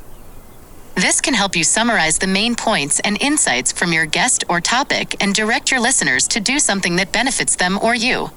This 0.96 1.20
can 1.20 1.34
help 1.34 1.56
you 1.56 1.64
summarize 1.64 2.18
the 2.18 2.28
main 2.28 2.54
points 2.54 3.00
and 3.00 3.20
insights 3.20 3.72
from 3.72 3.92
your 3.92 4.06
guest 4.06 4.44
or 4.48 4.60
topic 4.60 5.16
and 5.20 5.34
direct 5.34 5.72
your 5.72 5.80
listeners 5.80 6.28
to 6.28 6.38
do 6.38 6.60
something 6.60 6.94
that 6.96 7.10
benefits 7.10 7.56
them 7.56 7.80
or 7.82 7.96
you. 7.96 8.30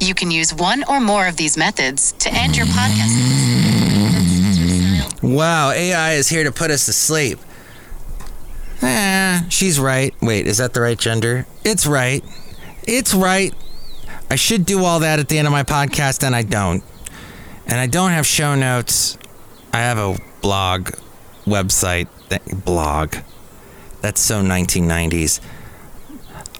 You 0.00 0.14
can 0.14 0.32
use 0.32 0.52
one 0.52 0.82
or 0.88 0.98
more 0.98 1.28
of 1.28 1.36
these 1.36 1.56
methods 1.56 2.12
to 2.18 2.32
end 2.34 2.56
your 2.56 2.66
podcast. 2.66 3.12
wow! 5.22 5.70
AI 5.70 6.14
is 6.14 6.28
here 6.28 6.42
to 6.42 6.50
put 6.50 6.72
us 6.72 6.86
to 6.86 6.92
sleep. 6.92 7.38
Ah, 8.82 9.46
she's 9.48 9.78
right. 9.78 10.12
Wait, 10.20 10.48
is 10.48 10.58
that 10.58 10.74
the 10.74 10.80
right 10.80 10.98
gender? 10.98 11.46
It's 11.64 11.86
right. 11.86 12.24
It's 12.82 13.14
right. 13.14 13.54
I 14.28 14.34
should 14.34 14.66
do 14.66 14.84
all 14.84 14.98
that 15.00 15.20
at 15.20 15.28
the 15.28 15.38
end 15.38 15.46
of 15.46 15.52
my 15.52 15.62
podcast, 15.62 16.24
and 16.24 16.34
I 16.34 16.42
don't. 16.42 16.82
And 17.66 17.78
I 17.78 17.86
don't 17.86 18.10
have 18.10 18.26
show 18.26 18.56
notes. 18.56 19.16
I 19.72 19.78
have 19.78 19.98
a 19.98 20.18
blog 20.40 20.90
website. 21.44 22.08
Blog. 22.64 23.16
That's 24.00 24.20
so 24.20 24.42
1990s. 24.42 25.40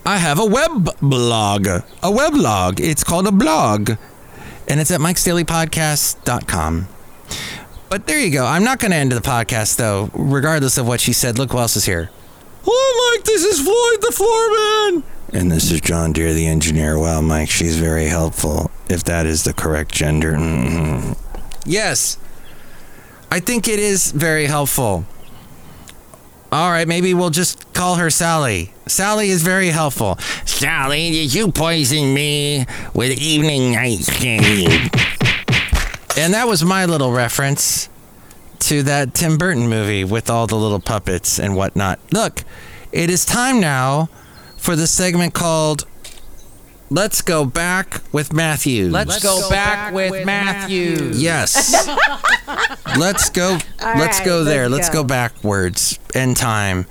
I 0.04 0.18
have 0.18 0.38
a 0.40 0.44
web 0.44 0.98
blog. 1.00 1.66
A 1.66 1.82
weblog. 2.02 2.80
It's 2.80 3.04
called 3.04 3.26
a 3.26 3.32
blog. 3.32 3.92
And 4.68 4.80
it's 4.80 4.90
at 4.90 5.00
mikesdailypodcast.com. 5.00 6.88
But 7.88 8.06
there 8.06 8.18
you 8.18 8.30
go. 8.30 8.46
I'm 8.46 8.64
not 8.64 8.78
going 8.78 8.90
to 8.92 8.96
end 8.96 9.12
the 9.12 9.20
podcast, 9.20 9.76
though, 9.76 10.10
regardless 10.14 10.78
of 10.78 10.88
what 10.88 11.00
she 11.00 11.12
said. 11.12 11.38
Look 11.38 11.52
who 11.52 11.58
else 11.58 11.76
is 11.76 11.84
here. 11.84 12.10
Oh, 12.66 13.14
Mike, 13.14 13.24
this 13.24 13.44
is 13.44 13.60
Floyd 13.60 14.00
the 14.00 14.12
Floorman. 14.16 15.02
And 15.38 15.50
this 15.50 15.70
is 15.70 15.80
John 15.80 16.12
Deer 16.12 16.32
the 16.32 16.46
engineer. 16.46 16.98
Wow, 16.98 17.20
Mike, 17.20 17.50
she's 17.50 17.76
very 17.76 18.06
helpful. 18.06 18.70
If 18.88 19.04
that 19.04 19.26
is 19.26 19.44
the 19.44 19.52
correct 19.52 19.92
gender. 19.92 20.32
Mm-hmm. 20.32 21.12
Yes. 21.64 22.18
I 23.32 23.40
think 23.40 23.66
it 23.66 23.78
is 23.78 24.12
very 24.12 24.44
helpful. 24.44 25.06
All 26.52 26.70
right, 26.70 26.86
maybe 26.86 27.14
we'll 27.14 27.30
just 27.30 27.72
call 27.72 27.94
her 27.94 28.10
Sally. 28.10 28.74
Sally 28.86 29.30
is 29.30 29.42
very 29.42 29.68
helpful. 29.68 30.18
Sally, 30.44 31.12
did 31.12 31.32
you 31.32 31.50
poison 31.50 32.12
me 32.12 32.66
with 32.92 33.18
evening 33.18 33.74
ice 33.74 34.14
cream? 34.18 34.68
And 36.18 36.34
that 36.34 36.44
was 36.46 36.62
my 36.62 36.84
little 36.84 37.10
reference 37.10 37.88
to 38.58 38.82
that 38.82 39.14
Tim 39.14 39.38
Burton 39.38 39.66
movie 39.66 40.04
with 40.04 40.28
all 40.28 40.46
the 40.46 40.56
little 40.56 40.78
puppets 40.78 41.40
and 41.40 41.56
whatnot. 41.56 42.00
Look, 42.12 42.44
it 42.92 43.08
is 43.08 43.24
time 43.24 43.60
now 43.60 44.10
for 44.58 44.76
the 44.76 44.86
segment 44.86 45.32
called 45.32 45.86
let's 46.92 47.22
go 47.22 47.44
back 47.44 48.00
with 48.12 48.32
Matthews. 48.32 48.92
Let's, 48.92 49.20
go, 49.22 49.48
back, 49.48 49.94
with, 49.94 50.26
Matthews. 50.26 51.22
Yes. 51.22 51.86
let's 52.98 53.30
go. 53.30 53.58
All 53.80 53.98
let's 53.98 54.18
right, 54.18 54.26
go 54.26 54.42
there. 54.44 54.68
let's 54.68 54.82
Let's 54.82 54.94
go 54.94 55.02
go. 55.02 55.08
backwards 55.08 55.98
in 56.14 56.34
time. 56.34 56.86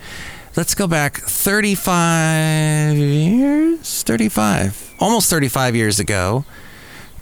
Let's 0.56 0.74
go 0.76 0.88
back 0.88 1.18
35 1.18 2.98
years. 2.98 4.04
35. 4.04 4.96
Almost 5.00 5.30
35 5.30 5.76
years 5.76 6.00
ago 6.00 6.46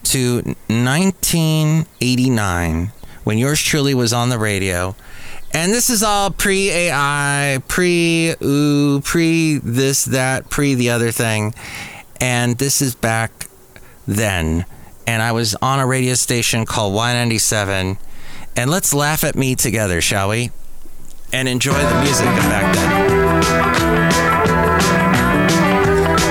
to 0.06 0.38
1989 0.68 2.92
when 3.26 3.38
yours 3.38 3.62
truly 3.62 3.94
was 3.94 4.14
on 4.14 4.30
the 4.30 4.40
radio. 4.40 4.96
And 5.52 5.74
this 5.74 5.90
is 5.90 6.02
all 6.04 6.32
pre 6.32 6.70
AI, 6.70 7.62
pre 7.68 8.36
ooh, 8.42 9.02
pre 9.02 9.58
this, 9.58 10.06
that, 10.06 10.50
pre 10.50 10.76
the 10.76 10.92
other 10.92 11.12
thing. 11.12 11.54
And 12.22 12.58
this 12.58 12.82
is 12.82 12.96
back 12.96 13.48
then. 14.08 14.66
And 15.08 15.22
I 15.22 15.32
was 15.32 15.56
on 15.62 15.80
a 15.80 15.88
radio 15.88 16.14
station 16.14 16.66
called 16.66 16.94
Y97. 16.94 17.98
And 18.56 18.70
let's 18.70 18.94
laugh 18.94 19.24
at 19.24 19.36
me 19.36 19.56
together, 19.56 20.02
shall 20.02 20.30
we? 20.30 20.52
And 21.32 21.48
enjoy 21.48 21.74
the 21.74 22.02
music 22.04 22.28
of 22.28 22.44
back 22.44 22.76
then. 22.76 24.10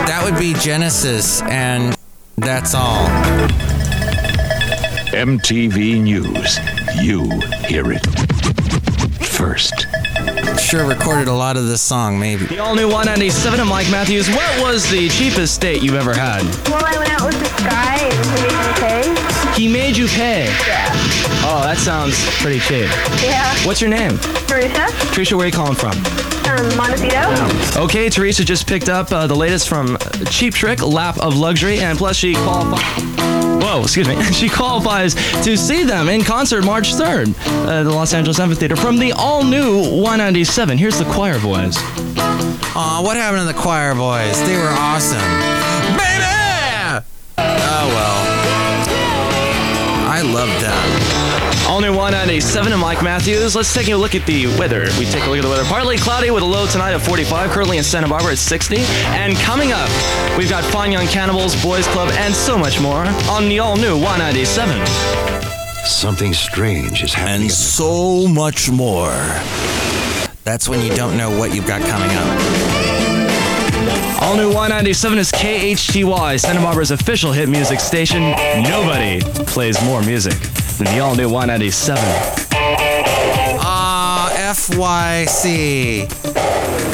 That 0.07 0.23
would 0.25 0.39
be 0.39 0.55
Genesis, 0.55 1.43
and 1.43 1.97
that's 2.37 2.75
all. 2.75 3.07
MTV 5.13 6.03
News. 6.03 6.59
You 7.03 7.29
hear 7.67 7.93
it 7.93 8.07
first. 9.25 9.88
Sure 10.69 10.87
recorded 10.87 11.29
a 11.29 11.33
lot 11.33 11.57
of 11.57 11.67
this 11.67 11.81
song, 11.81 12.19
maybe. 12.19 12.45
The 12.45 12.59
all 12.59 12.75
new 12.75 12.91
Y97 12.91 13.59
of 13.59 13.67
Mike 13.67 13.91
Matthews. 13.91 14.29
What 14.29 14.61
was 14.61 14.87
the 14.91 15.09
cheapest 15.09 15.63
date 15.63 15.83
you've 15.83 15.95
ever 15.95 16.13
had? 16.13 16.43
Well, 16.69 16.85
I 16.85 16.99
went 16.99 17.11
out 17.11 17.25
with 17.25 17.41
this 17.41 17.57
guy 17.61 17.97
and 18.03 18.13
he 18.37 18.43
made 18.45 18.67
me 18.67 18.75
pay. 18.77 19.55
He 19.59 19.67
made 19.73 19.97
you 19.97 20.07
pay. 20.09 20.45
Yeah. 20.67 20.93
Oh, 21.43 21.63
that 21.65 21.79
sounds 21.79 22.23
pretty 22.43 22.61
cheap. 22.61 22.91
Yeah. 23.25 23.51
What's 23.67 23.81
your 23.81 23.89
name? 23.89 24.19
Teresa, 24.47 24.89
Teresa, 25.11 25.39
where 25.39 25.45
are 25.45 25.49
you 25.49 25.55
calling 25.55 25.75
from? 25.75 26.28
Montecito. 26.77 27.81
Okay, 27.81 28.09
Teresa 28.09 28.45
just 28.45 28.67
picked 28.67 28.89
up 28.89 29.13
uh, 29.13 29.27
the 29.27 29.35
latest 29.37 29.69
from 29.69 29.97
Cheap 30.31 30.55
Trick, 30.55 30.83
Lap 30.83 31.19
of 31.19 31.37
Luxury, 31.37 31.79
and 31.79 31.97
plus 31.99 32.17
she 32.17 32.35
qualifies. 32.35 32.83
Whoa, 33.63 33.83
excuse 33.83 34.09
me. 34.09 34.17
She 34.33 34.49
qualifies 34.49 35.15
to 35.45 35.57
see 35.57 35.83
them 35.85 36.09
in 36.09 36.23
concert 36.23 36.65
March 36.65 36.95
3rd 36.95 37.37
at 37.69 37.83
the 37.83 37.91
Los 37.91 38.15
Angeles 38.15 38.39
Amphitheater 38.39 38.77
from 38.77 38.99
the 38.99 39.13
all 39.13 39.43
new 39.45 39.81
Y97. 39.83 40.77
Here's 40.79 40.99
the 40.99 41.05
choir 41.07 41.41
boys. 41.41 41.77
Aw, 41.77 43.03
what 43.05 43.17
happened 43.17 43.41
to 43.41 43.53
the 43.53 43.59
choir 43.61 43.95
boys? 43.95 44.41
They 44.47 44.57
were 44.57 44.69
awesome. 44.71 45.19
Baby! 45.97 47.05
Oh, 47.39 47.89
well. 47.89 48.19
I 50.09 50.23
love 50.23 50.49
them. 50.61 51.28
All 51.69 51.81
new 51.81 51.93
Y97 51.93 52.73
and 52.73 52.81
Mike 52.81 53.03
Matthews. 53.03 53.55
Let's 53.55 53.73
take 53.75 53.89
a 53.89 53.97
look 53.97 54.15
at 54.15 54.25
the 54.27 54.47
weather. 54.59 54.89
We 54.99 55.05
take 55.05 55.25
a 55.25 55.29
look 55.29 55.39
at 55.39 55.43
the 55.43 55.49
weather. 55.49 55.65
Partly 55.65 55.97
cloudy 55.97 56.31
with 56.31 56.43
a 56.43 56.47
low 56.47 56.67
tonight 56.67 56.93
of 56.93 57.03
45. 57.03 57.51
Currently 57.51 57.79
in 57.79 57.85
Santa 57.85 58.09
Barbara 58.09 58.33
at 58.33 58.39
60. 58.39 58.79
And 58.79 59.37
coming 59.37 59.73
up, 59.73 59.89
we've 60.37 60.49
got 60.49 60.65
Fine 60.65 60.93
Young 60.93 61.07
Cannibals, 61.07 61.61
Boys 61.63 61.87
Club, 61.89 62.11
and 62.15 62.35
so 62.35 62.57
much 62.57 62.81
more 62.81 63.05
on 63.31 63.49
the 63.49 63.59
all 63.59 63.77
new 63.77 63.99
Y97. 63.99 64.87
Something 65.87 66.33
strange 66.33 67.03
is 67.03 67.13
happening. 67.15 67.43
And 67.43 67.51
so 67.53 68.27
much 68.27 68.71
more. 68.71 69.13
That's 70.45 70.69
when 70.69 70.81
you 70.85 70.95
don't 70.95 71.17
know 71.17 71.37
what 71.39 71.55
you've 71.55 71.67
got 71.67 71.83
coming 71.83 72.11
up. 72.11 72.99
All 74.23 74.37
new 74.37 74.49
197 74.49 75.19
is 75.19 75.31
KHTY, 75.33 76.41
Santa 76.41 76.61
Barbara's 76.61 76.91
official 76.91 77.33
hit 77.33 77.49
music 77.49 77.81
station. 77.81 78.33
Nobody 78.63 79.21
plays 79.45 79.83
more 79.85 80.03
music 80.03 80.35
than 80.35 80.68
the 80.85 81.01
all 81.01 81.15
new 81.15 81.29
Y97. 81.29 81.97
Ah, 83.61 84.31
FYC. 84.35 86.11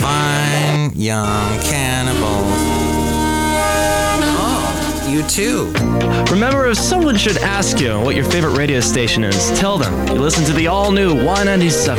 Fine 0.01 0.93
Young 0.95 1.61
Cannibals. 1.61 2.45
Oh, 4.37 5.07
you 5.09 5.23
too. 5.25 5.73
Remember, 6.33 6.67
if 6.67 6.79
someone 6.79 7.17
should 7.17 7.37
ask 7.39 7.79
you 7.81 8.01
what 8.01 8.17
your 8.17 8.25
favorite 8.25 8.57
radio 8.57 8.81
station 8.81 9.23
is, 9.25 9.51
tell 9.59 9.77
them 9.79 10.09
you 10.09 10.15
listen 10.15 10.45
to 10.47 10.53
the 10.53 10.67
all 10.67 10.91
new 10.91 11.15
Y97. 11.15 11.99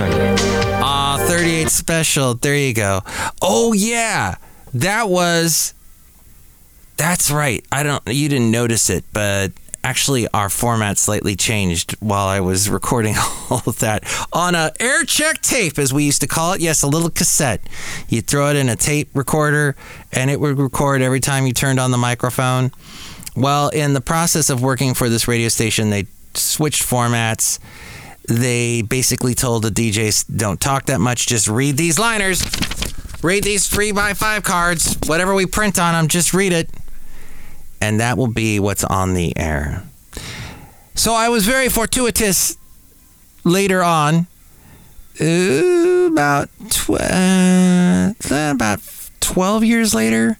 Ah, 0.81 1.23
38 1.27 1.69
special. 1.69 2.33
There 2.33 2.55
you 2.55 2.73
go. 2.73 3.01
Oh 3.41 3.73
yeah, 3.73 4.35
that 4.73 5.09
was. 5.09 5.73
That's 6.97 7.29
right. 7.29 7.63
I 7.71 7.83
don't. 7.83 8.01
You 8.07 8.29
didn't 8.29 8.51
notice 8.51 8.89
it, 8.89 9.03
but 9.13 9.51
actually, 9.85 10.27
our 10.29 10.49
format 10.49 10.97
slightly 10.97 11.35
changed 11.35 11.95
while 11.99 12.27
I 12.27 12.39
was 12.39 12.69
recording 12.69 13.15
all 13.49 13.61
of 13.67 13.79
that 13.79 14.03
on 14.33 14.55
a 14.55 14.71
air 14.79 15.03
check 15.03 15.41
tape, 15.41 15.77
as 15.77 15.93
we 15.93 16.03
used 16.03 16.21
to 16.21 16.27
call 16.27 16.53
it. 16.53 16.61
Yes, 16.61 16.81
a 16.81 16.87
little 16.87 17.11
cassette. 17.11 17.61
You 18.09 18.21
throw 18.21 18.49
it 18.49 18.55
in 18.55 18.67
a 18.67 18.75
tape 18.75 19.09
recorder, 19.13 19.75
and 20.11 20.31
it 20.31 20.39
would 20.39 20.57
record 20.57 21.01
every 21.01 21.19
time 21.19 21.45
you 21.45 21.53
turned 21.53 21.79
on 21.79 21.91
the 21.91 21.97
microphone. 21.97 22.71
Well, 23.35 23.69
in 23.69 23.93
the 23.93 24.01
process 24.01 24.49
of 24.49 24.61
working 24.61 24.95
for 24.95 25.07
this 25.07 25.27
radio 25.27 25.49
station, 25.49 25.91
they 25.91 26.07
switched 26.33 26.83
formats 26.83 27.59
they 28.27 28.81
basically 28.81 29.35
told 29.35 29.61
the 29.63 29.69
DJs, 29.69 30.35
don't 30.35 30.59
talk 30.59 30.87
that 30.87 30.99
much, 30.99 31.27
just 31.27 31.47
read 31.47 31.77
these 31.77 31.99
liners. 31.99 32.41
Read 33.23 33.43
these 33.43 33.67
three 33.67 33.91
by 33.91 34.13
five 34.13 34.43
cards. 34.43 34.97
Whatever 35.05 35.33
we 35.33 35.45
print 35.45 35.79
on 35.79 35.93
them, 35.93 36.07
just 36.07 36.33
read 36.33 36.53
it. 36.53 36.69
And 37.85 37.99
that 37.99 38.17
will 38.17 38.25
be 38.25 38.59
what's 38.59 38.83
on 38.83 39.13
the 39.13 39.37
air. 39.37 39.83
So 40.95 41.13
I 41.13 41.29
was 41.29 41.45
very 41.45 41.69
fortuitous 41.69 42.57
later 43.43 43.83
on, 43.83 44.25
uh, 45.21 46.09
about, 46.11 46.49
tw- 46.71 46.99
uh, 46.99 48.13
about 48.31 48.79
12 49.19 49.63
years 49.63 49.93
later, 49.93 50.39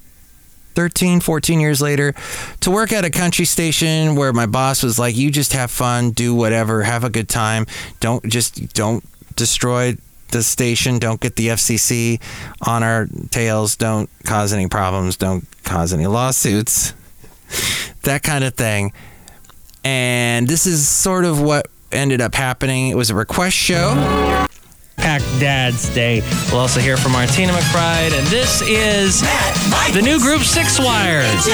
13, 0.74 1.20
14 1.20 1.60
years 1.60 1.84
later, 1.84 2.16
to 2.62 2.72
work 2.72 2.92
at 2.92 3.06
a 3.06 3.12
country 3.12 3.46
station 3.46 4.16
where 4.16 4.34
my 4.34 4.48
boss 4.48 4.82
was 4.82 4.98
like, 4.98 5.16
you 5.16 5.30
just 5.30 5.54
have 5.54 5.70
fun, 5.70 6.10
do 6.10 6.34
whatever, 6.34 6.82
have 6.82 7.04
a 7.04 7.12
good 7.12 7.30
time. 7.30 7.68
Don't 8.00 8.26
just, 8.26 8.74
don't 8.74 9.04
destroy 9.36 9.96
the 10.32 10.42
station. 10.42 10.98
Don't 10.98 11.22
get 11.22 11.36
the 11.36 11.50
FCC 11.50 12.20
on 12.66 12.82
our 12.82 13.08
tails. 13.30 13.76
Don't 13.76 14.10
cause 14.24 14.52
any 14.52 14.68
problems. 14.68 15.16
Don't 15.16 15.46
cause 15.64 15.94
any 15.94 16.08
lawsuits. 16.08 16.96
That 18.04 18.24
kind 18.24 18.44
of 18.44 18.54
thing. 18.54 18.94
And 19.84 20.48
this 20.48 20.66
is 20.66 20.88
sort 20.88 21.26
of 21.26 21.42
what 21.42 21.68
ended 21.92 22.22
up 22.22 22.36
happening. 22.36 22.90
It 22.90 22.98
was 22.98 23.10
a 23.10 23.16
request 23.16 23.56
show. 23.56 23.94
Packed 24.98 25.26
Dad's 25.40 25.94
Day. 25.94 26.22
We'll 26.52 26.62
also 26.62 26.80
hear 26.80 26.98
from 26.98 27.12
Martina 27.12 27.52
McBride, 27.54 28.18
and 28.18 28.26
this 28.28 28.62
is 28.62 29.22
the 29.94 30.02
new 30.02 30.20
group 30.20 30.42
Six 30.42 30.80
Wires. 30.80 31.46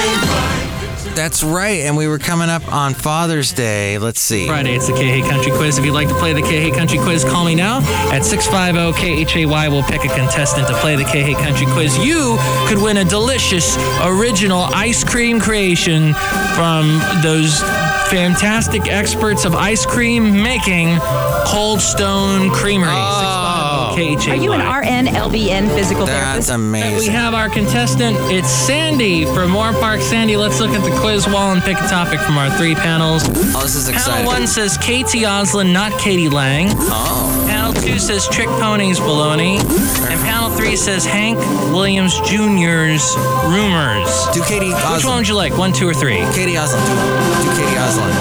That's 1.14 1.42
right, 1.42 1.80
and 1.80 1.94
we 1.94 2.08
were 2.08 2.18
coming 2.18 2.48
up 2.48 2.66
on 2.72 2.94
Father's 2.94 3.52
Day. 3.52 3.98
Let's 3.98 4.18
see. 4.20 4.46
Friday, 4.46 4.74
it's 4.74 4.86
the 4.86 4.94
K 4.94 5.20
Hey 5.20 5.28
Country 5.28 5.52
Quiz. 5.52 5.76
If 5.76 5.84
you'd 5.84 5.92
like 5.92 6.08
to 6.08 6.14
play 6.14 6.32
the 6.32 6.40
K 6.40 6.60
Hey 6.60 6.70
Country 6.70 6.98
Quiz, 6.98 7.22
call 7.22 7.44
me 7.44 7.54
now 7.54 7.80
at 8.10 8.24
650 8.24 9.24
KHAY. 9.26 9.68
We'll 9.68 9.82
pick 9.82 10.04
a 10.04 10.08
contestant 10.08 10.68
to 10.68 10.74
play 10.74 10.96
the 10.96 11.04
K 11.04 11.22
Hey 11.22 11.34
Country 11.34 11.66
Quiz. 11.66 11.98
You 11.98 12.36
could 12.66 12.78
win 12.78 12.96
a 12.96 13.04
delicious, 13.04 13.76
original 14.02 14.62
ice 14.72 15.04
cream 15.04 15.38
creation 15.38 16.14
from 16.54 16.98
those 17.22 17.60
fantastic 18.08 18.88
experts 18.88 19.44
of 19.44 19.54
ice 19.54 19.84
cream 19.84 20.42
making, 20.42 20.98
Cold 21.46 21.80
Stone 21.80 22.50
Creamery. 22.50 22.90
Oh. 22.90 23.51
650 23.94 24.30
Are 24.30 24.36
you 24.36 24.52
an 24.52 24.60
RN, 24.60 25.06
LVN 25.14 25.68
physical 25.74 26.06
therapist? 26.06 26.48
That's 26.48 26.60
therapist? 26.60 27.06
We 27.06 27.12
have 27.12 27.34
our 27.34 27.48
contestant. 27.48 28.16
It's 28.32 28.50
Sandy 28.50 29.24
from 29.24 29.50
Moorpark. 29.52 30.00
Sandy, 30.00 30.36
let's 30.36 30.60
look 30.60 30.70
at 30.70 30.82
the 30.84 30.96
quiz 31.00 31.26
wall 31.26 31.52
and 31.52 31.62
pick 31.62 31.76
a 31.76 31.88
topic 31.88 32.20
from 32.20 32.38
our 32.38 32.50
three 32.56 32.74
panels. 32.74 33.24
Oh, 33.28 33.62
this 33.62 33.74
is 33.76 33.88
exciting. 33.88 34.24
Panel 34.26 34.40
one 34.40 34.46
says 34.46 34.76
K.T. 34.78 35.22
Oslin, 35.24 35.72
not 35.72 35.92
Katie 35.98 36.28
Lang. 36.28 36.68
Oh. 36.72 37.44
Panel 37.48 37.72
two 37.74 37.98
says 37.98 38.26
Trick 38.28 38.48
Ponies 38.48 38.98
Baloney. 39.00 39.58
And 39.60 40.20
panel 40.22 40.50
three 40.50 40.76
says 40.76 41.04
Hank 41.04 41.38
Williams 41.72 42.14
Jr.'s 42.20 43.14
Rumors. 43.46 44.10
Do 44.32 44.42
K.T. 44.42 44.72
Oslin. 44.72 44.94
Which 44.96 45.04
one 45.04 45.16
would 45.18 45.28
you 45.28 45.34
like? 45.34 45.56
One, 45.56 45.72
two, 45.72 45.88
or 45.88 45.94
three? 45.94 46.18
K.T. 46.34 46.54
Oslin. 46.54 46.80
Do, 46.86 47.50
do 47.50 47.56
K.T. 47.56 47.76
Oslin. 47.76 48.12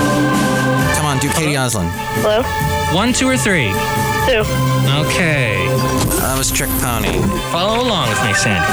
Come 0.95 1.05
on, 1.05 1.17
do 1.19 1.29
K.T. 1.29 1.53
Oslin. 1.53 1.89
Hello? 2.21 2.43
One, 2.95 3.13
two, 3.13 3.27
or 3.27 3.37
three? 3.37 3.71
Two. 4.27 4.43
Okay. 5.01 5.65
That 6.19 6.35
was 6.37 6.51
Trick 6.51 6.69
Pony. 6.79 7.19
Follow 7.51 7.83
along 7.83 8.09
with 8.09 8.23
me, 8.23 8.33
Sandy. 8.33 8.67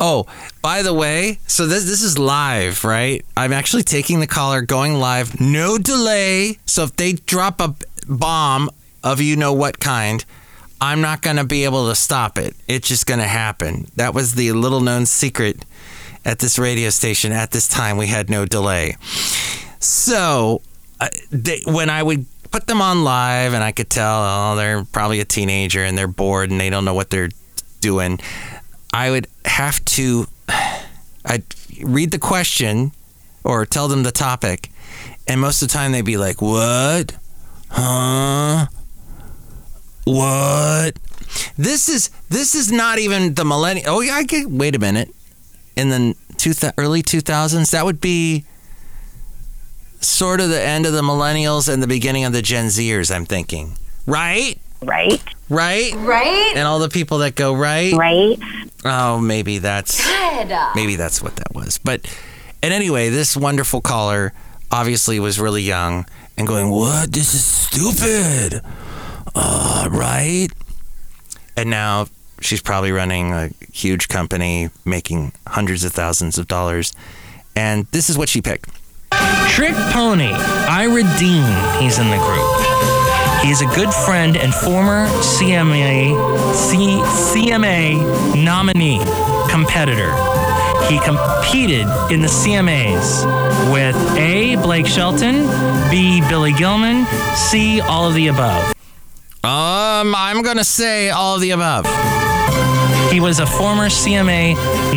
Oh, 0.00 0.26
by 0.62 0.82
the 0.82 0.94
way, 0.94 1.38
so 1.46 1.66
this 1.66 1.84
this 1.84 2.02
is 2.02 2.18
live, 2.18 2.84
right? 2.84 3.24
I'm 3.36 3.52
actually 3.52 3.82
taking 3.82 4.20
the 4.20 4.26
caller, 4.26 4.62
going 4.62 4.94
live, 4.94 5.40
no 5.40 5.76
delay. 5.78 6.58
So 6.66 6.84
if 6.84 6.94
they 6.96 7.14
drop 7.14 7.60
a 7.60 7.74
bomb 8.08 8.70
of 9.02 9.20
you 9.20 9.36
know 9.36 9.52
what 9.52 9.80
kind, 9.80 10.24
I'm 10.80 11.00
not 11.00 11.22
gonna 11.22 11.44
be 11.44 11.64
able 11.64 11.88
to 11.88 11.94
stop 11.96 12.38
it. 12.38 12.54
It's 12.68 12.86
just 12.88 13.06
gonna 13.06 13.26
happen. 13.26 13.88
That 13.96 14.14
was 14.14 14.34
the 14.34 14.52
little 14.52 14.80
known 14.80 15.06
secret. 15.06 15.64
at 16.24 16.38
this 16.40 16.58
radio 16.58 16.90
station 16.90 17.32
at 17.32 17.50
this 17.50 17.66
time. 17.68 17.96
We 17.96 18.06
had 18.06 18.28
no 18.30 18.44
delay. 18.44 18.96
So 19.80 20.60
uh, 21.00 21.08
they, 21.30 21.62
when 21.66 21.90
I 21.90 22.02
would 22.02 22.26
put 22.50 22.66
them 22.66 22.80
on 22.80 23.04
live 23.04 23.54
and 23.54 23.62
I 23.62 23.72
could 23.72 23.90
tell, 23.90 24.22
oh, 24.22 24.56
they're 24.56 24.84
probably 24.84 25.20
a 25.20 25.24
teenager 25.24 25.84
and 25.84 25.96
they're 25.96 26.08
bored 26.08 26.50
and 26.50 26.60
they 26.60 26.70
don't 26.70 26.84
know 26.84 26.94
what 26.94 27.10
they're 27.10 27.30
doing, 27.80 28.18
I 28.92 29.10
would 29.10 29.26
have 29.44 29.84
to 29.84 30.26
I'd 31.24 31.44
read 31.82 32.10
the 32.10 32.18
question 32.18 32.92
or 33.44 33.66
tell 33.66 33.88
them 33.88 34.02
the 34.02 34.12
topic. 34.12 34.70
And 35.26 35.40
most 35.40 35.62
of 35.62 35.68
the 35.68 35.74
time 35.74 35.92
they'd 35.92 36.02
be 36.02 36.16
like, 36.16 36.40
What? 36.40 37.16
Huh? 37.70 38.66
What? 40.04 40.98
This 41.56 41.88
is 41.88 42.10
this 42.30 42.54
is 42.54 42.72
not 42.72 42.98
even 42.98 43.34
the 43.34 43.44
millennium. 43.44 43.86
Oh 43.88 44.00
yeah, 44.00 44.14
I 44.14 44.22
get. 44.22 44.46
Wait 44.46 44.74
a 44.74 44.78
minute. 44.78 45.14
In 45.76 45.90
the 45.90 46.14
two 46.38 46.52
early 46.78 47.02
two 47.02 47.20
thousands, 47.20 47.70
that 47.72 47.84
would 47.84 48.00
be 48.00 48.44
sort 50.00 50.40
of 50.40 50.48
the 50.48 50.60
end 50.60 50.86
of 50.86 50.92
the 50.92 51.02
millennials 51.02 51.72
and 51.72 51.82
the 51.82 51.86
beginning 51.86 52.24
of 52.24 52.32
the 52.32 52.42
Gen 52.42 52.66
Zers. 52.66 53.14
I'm 53.14 53.26
thinking, 53.26 53.76
right? 54.06 54.58
Right. 54.82 55.22
Right. 55.48 55.92
Right. 55.96 56.52
And 56.54 56.66
all 56.68 56.78
the 56.78 56.88
people 56.88 57.18
that 57.18 57.34
go 57.34 57.54
right. 57.54 57.92
Right. 57.94 58.38
Oh, 58.84 59.18
maybe 59.18 59.58
that's 59.58 60.00
maybe 60.74 60.96
that's 60.96 61.20
what 61.22 61.36
that 61.36 61.54
was. 61.54 61.78
But 61.78 62.06
and 62.62 62.72
anyway, 62.72 63.08
this 63.08 63.36
wonderful 63.36 63.80
caller 63.80 64.32
obviously 64.70 65.18
was 65.18 65.40
really 65.40 65.62
young 65.62 66.06
and 66.36 66.46
going, 66.46 66.70
"What? 66.70 67.12
This 67.12 67.34
is 67.34 67.44
stupid." 67.44 68.62
Uh, 69.34 69.88
right? 69.90 70.48
And 71.56 71.70
now 71.70 72.06
she's 72.40 72.62
probably 72.62 72.92
running 72.92 73.32
a 73.32 73.50
huge 73.72 74.08
company 74.08 74.70
making 74.84 75.32
hundreds 75.46 75.82
of 75.82 75.92
thousands 75.92 76.38
of 76.38 76.46
dollars. 76.46 76.92
And 77.56 77.86
this 77.90 78.08
is 78.08 78.16
what 78.16 78.28
she 78.28 78.40
picked. 78.40 78.68
Trick 79.58 79.74
Pony, 79.90 80.30
Ira 80.70 81.02
Dean, 81.18 81.82
he's 81.82 81.98
in 81.98 82.10
the 82.10 82.16
group. 82.18 83.44
He's 83.44 83.60
a 83.60 83.66
good 83.74 83.92
friend 83.92 84.36
and 84.36 84.54
former 84.54 85.08
CMA 85.08 86.54
C, 86.54 87.00
CMA 87.34 88.40
nominee 88.40 89.00
competitor. 89.50 90.12
He 90.86 91.00
competed 91.00 91.88
in 92.08 92.22
the 92.22 92.28
CMAs 92.28 93.72
with 93.72 93.96
A. 94.16 94.54
Blake 94.62 94.86
Shelton, 94.86 95.48
B. 95.90 96.20
Billy 96.28 96.52
Gilman, 96.52 97.04
C. 97.34 97.80
All 97.80 98.06
of 98.06 98.14
the 98.14 98.28
above. 98.28 98.62
Um, 99.42 100.14
I'm 100.14 100.42
gonna 100.42 100.62
say 100.62 101.10
all 101.10 101.34
of 101.34 101.40
the 101.40 101.50
above. 101.50 101.84
He 103.10 103.18
was 103.18 103.40
a 103.40 103.46
former 103.46 103.88
CMA 103.88 104.54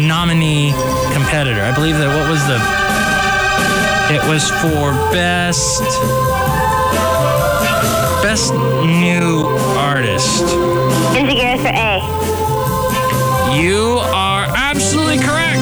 nominee 0.07 0.71
competitor. 1.13 1.61
I 1.61 1.73
believe 1.73 1.97
that 1.97 2.15
what 2.15 2.29
was 2.29 2.45
the 2.45 2.80
it 4.11 4.21
was 4.27 4.49
for 4.59 4.91
best 5.13 5.81
best 8.21 8.53
new 8.53 9.45
artist. 9.77 10.43
Indicator 11.15 11.57
for 11.61 11.69
A. 11.69 12.01
You 13.55 13.99
are 13.99 14.45
absolutely 14.55 15.17
correct. 15.17 15.59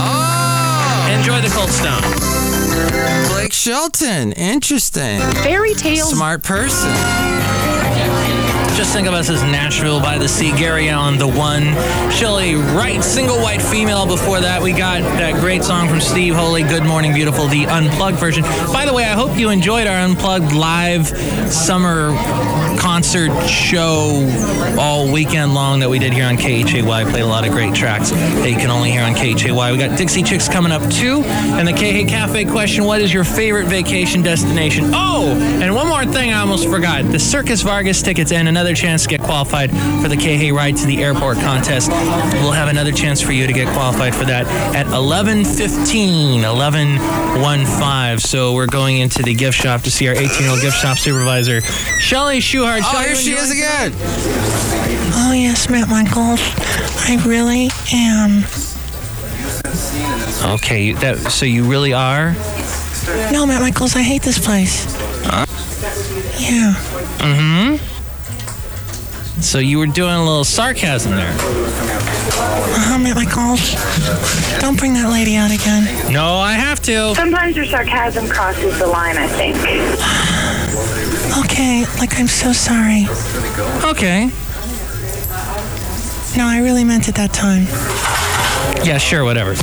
Oh! 0.00 1.16
Enjoy 1.18 1.40
the 1.40 1.48
cold 1.54 1.70
stone. 1.70 2.02
Blake 3.32 3.52
Shelton, 3.52 4.32
interesting. 4.32 5.20
Fairy 5.42 5.74
tales. 5.74 6.10
Smart 6.10 6.42
person. 6.42 6.92
Just 8.76 8.92
think 8.92 9.08
of 9.08 9.14
us 9.14 9.30
as 9.30 9.42
Nashville 9.42 10.00
by 10.00 10.18
the 10.18 10.28
Sea, 10.28 10.50
Gary 10.50 10.90
Allan, 10.90 11.16
the 11.16 11.26
one, 11.26 11.62
Chely 12.12 12.54
Wright, 12.76 13.02
single 13.02 13.38
white 13.38 13.62
female. 13.62 14.04
Before 14.04 14.38
that, 14.38 14.60
we 14.60 14.72
got 14.72 15.00
that 15.00 15.40
great 15.40 15.64
song 15.64 15.88
from 15.88 15.98
Steve 15.98 16.34
Holy, 16.34 16.62
Good 16.62 16.84
Morning 16.84 17.14
Beautiful, 17.14 17.48
the 17.48 17.64
unplugged 17.64 18.18
version. 18.18 18.42
By 18.70 18.84
the 18.84 18.92
way, 18.92 19.04
I 19.04 19.14
hope 19.14 19.38
you 19.38 19.48
enjoyed 19.48 19.86
our 19.86 19.96
unplugged 19.96 20.52
live 20.52 21.08
summer 21.50 22.14
concert 22.78 23.32
show 23.48 24.30
all 24.78 25.10
weekend 25.10 25.54
long 25.54 25.80
that 25.80 25.88
we 25.88 25.98
did 25.98 26.12
here 26.12 26.26
on 26.26 26.36
KHAY. 26.36 26.82
Played 26.82 27.22
a 27.22 27.26
lot 27.26 27.46
of 27.46 27.52
great 27.52 27.74
tracks 27.74 28.10
that 28.10 28.50
you 28.50 28.56
can 28.56 28.70
only 28.70 28.90
hear 28.90 29.02
on 29.02 29.14
KHAY. 29.14 29.52
We 29.52 29.78
got 29.78 29.96
Dixie 29.96 30.22
Chicks 30.22 30.48
coming 30.48 30.70
up 30.70 30.82
too, 30.90 31.22
and 31.24 31.66
the 31.66 31.72
KH 31.72 32.10
Cafe 32.10 32.44
question: 32.44 32.84
What 32.84 33.00
is 33.00 33.12
your 33.12 33.24
favorite 33.24 33.68
vacation 33.68 34.20
destination? 34.20 34.90
Oh, 34.92 35.30
and 35.62 35.74
one 35.74 35.88
more 35.88 36.04
thing 36.04 36.34
I 36.34 36.40
almost 36.40 36.68
forgot: 36.68 37.10
the 37.10 37.18
Circus 37.18 37.62
Vargas 37.62 38.02
tickets 38.02 38.32
and 38.32 38.46
another 38.48 38.65
chance 38.74 39.02
to 39.04 39.08
get 39.08 39.20
qualified 39.20 39.70
for 40.02 40.08
the 40.08 40.16
KH 40.16 40.52
Ride 40.54 40.76
to 40.78 40.86
the 40.86 41.02
Airport 41.02 41.38
contest. 41.38 41.90
We'll 41.90 42.52
have 42.52 42.68
another 42.68 42.92
chance 42.92 43.20
for 43.20 43.32
you 43.32 43.46
to 43.46 43.52
get 43.52 43.68
qualified 43.72 44.14
for 44.14 44.24
that 44.24 44.46
at 44.74 44.86
11:15, 44.86 46.44
11:15. 46.44 48.20
So 48.20 48.52
we're 48.54 48.66
going 48.66 48.98
into 48.98 49.22
the 49.22 49.34
gift 49.34 49.58
shop 49.58 49.82
to 49.82 49.90
see 49.90 50.08
our 50.08 50.14
18-year-old 50.14 50.60
gift 50.60 50.78
shop 50.78 50.98
supervisor, 50.98 51.60
Chely 52.00 52.38
Shoehart. 52.38 52.80
Oh, 52.82 52.92
Chely, 52.92 53.04
here 53.06 53.16
she 53.16 53.32
is 53.32 53.50
again. 53.50 53.92
Oh, 55.18 55.32
yes, 55.32 55.68
Matt 55.68 55.88
Michaels. 55.88 56.40
I 57.08 57.16
really 57.26 57.70
am. 57.92 58.44
Okay, 60.54 60.92
that 60.92 61.18
so 61.30 61.46
you 61.46 61.64
really 61.64 61.92
are. 61.92 62.34
No, 63.32 63.46
Matt 63.46 63.60
Michaels, 63.62 63.94
I 63.96 64.02
hate 64.02 64.22
this 64.22 64.38
place. 64.38 64.86
Yeah. 66.38 66.74
Mm-hmm. 67.18 67.76
So 69.40 69.58
you 69.58 69.78
were 69.78 69.86
doing 69.86 70.14
a 70.14 70.24
little 70.24 70.44
sarcasm 70.44 71.12
there. 71.12 71.34
Uh-huh, 71.38 72.98
Matt 72.98 73.16
Michaels. 73.16 73.74
Don't 74.60 74.78
bring 74.78 74.94
that 74.94 75.10
lady 75.10 75.36
out 75.36 75.50
again. 75.50 76.12
No, 76.12 76.36
I 76.36 76.52
have 76.54 76.80
to. 76.82 77.14
Sometimes 77.14 77.54
your 77.56 77.66
sarcasm 77.66 78.28
crosses 78.28 78.78
the 78.78 78.86
line, 78.86 79.16
I 79.16 79.26
think. 79.28 79.56
Okay, 81.44 81.84
like, 82.00 82.18
I'm 82.18 82.26
so 82.26 82.52
sorry. 82.52 83.06
Okay. 83.84 84.30
No, 86.36 86.44
I 86.46 86.60
really 86.62 86.84
meant 86.84 87.08
it 87.08 87.14
that 87.16 87.32
time. 87.32 87.64
Yeah, 88.84 88.98
sure, 88.98 89.24
whatever. 89.24 89.54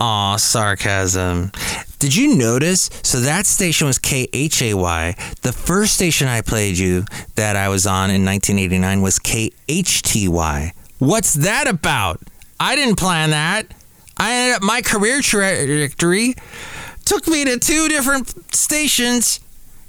Aw, 0.00 0.36
sarcasm. 0.36 1.52
Did 2.02 2.16
you 2.16 2.34
notice? 2.34 2.90
So 3.04 3.20
that 3.20 3.46
station 3.46 3.86
was 3.86 4.00
KHAY. 4.00 5.14
The 5.42 5.52
first 5.52 5.94
station 5.94 6.26
I 6.26 6.40
played 6.40 6.76
you 6.76 7.04
that 7.36 7.54
I 7.54 7.68
was 7.68 7.86
on 7.86 8.10
in 8.10 8.24
1989 8.24 9.02
was 9.02 9.20
KHTY. 9.20 10.72
What's 10.98 11.34
that 11.34 11.68
about? 11.68 12.20
I 12.58 12.74
didn't 12.74 12.96
plan 12.96 13.30
that. 13.30 13.72
I 14.16 14.34
ended 14.34 14.56
up, 14.56 14.62
my 14.64 14.82
career 14.82 15.22
trajectory 15.22 16.34
took 17.04 17.28
me 17.28 17.44
to 17.44 17.60
two 17.60 17.86
different 17.86 18.52
stations 18.52 19.38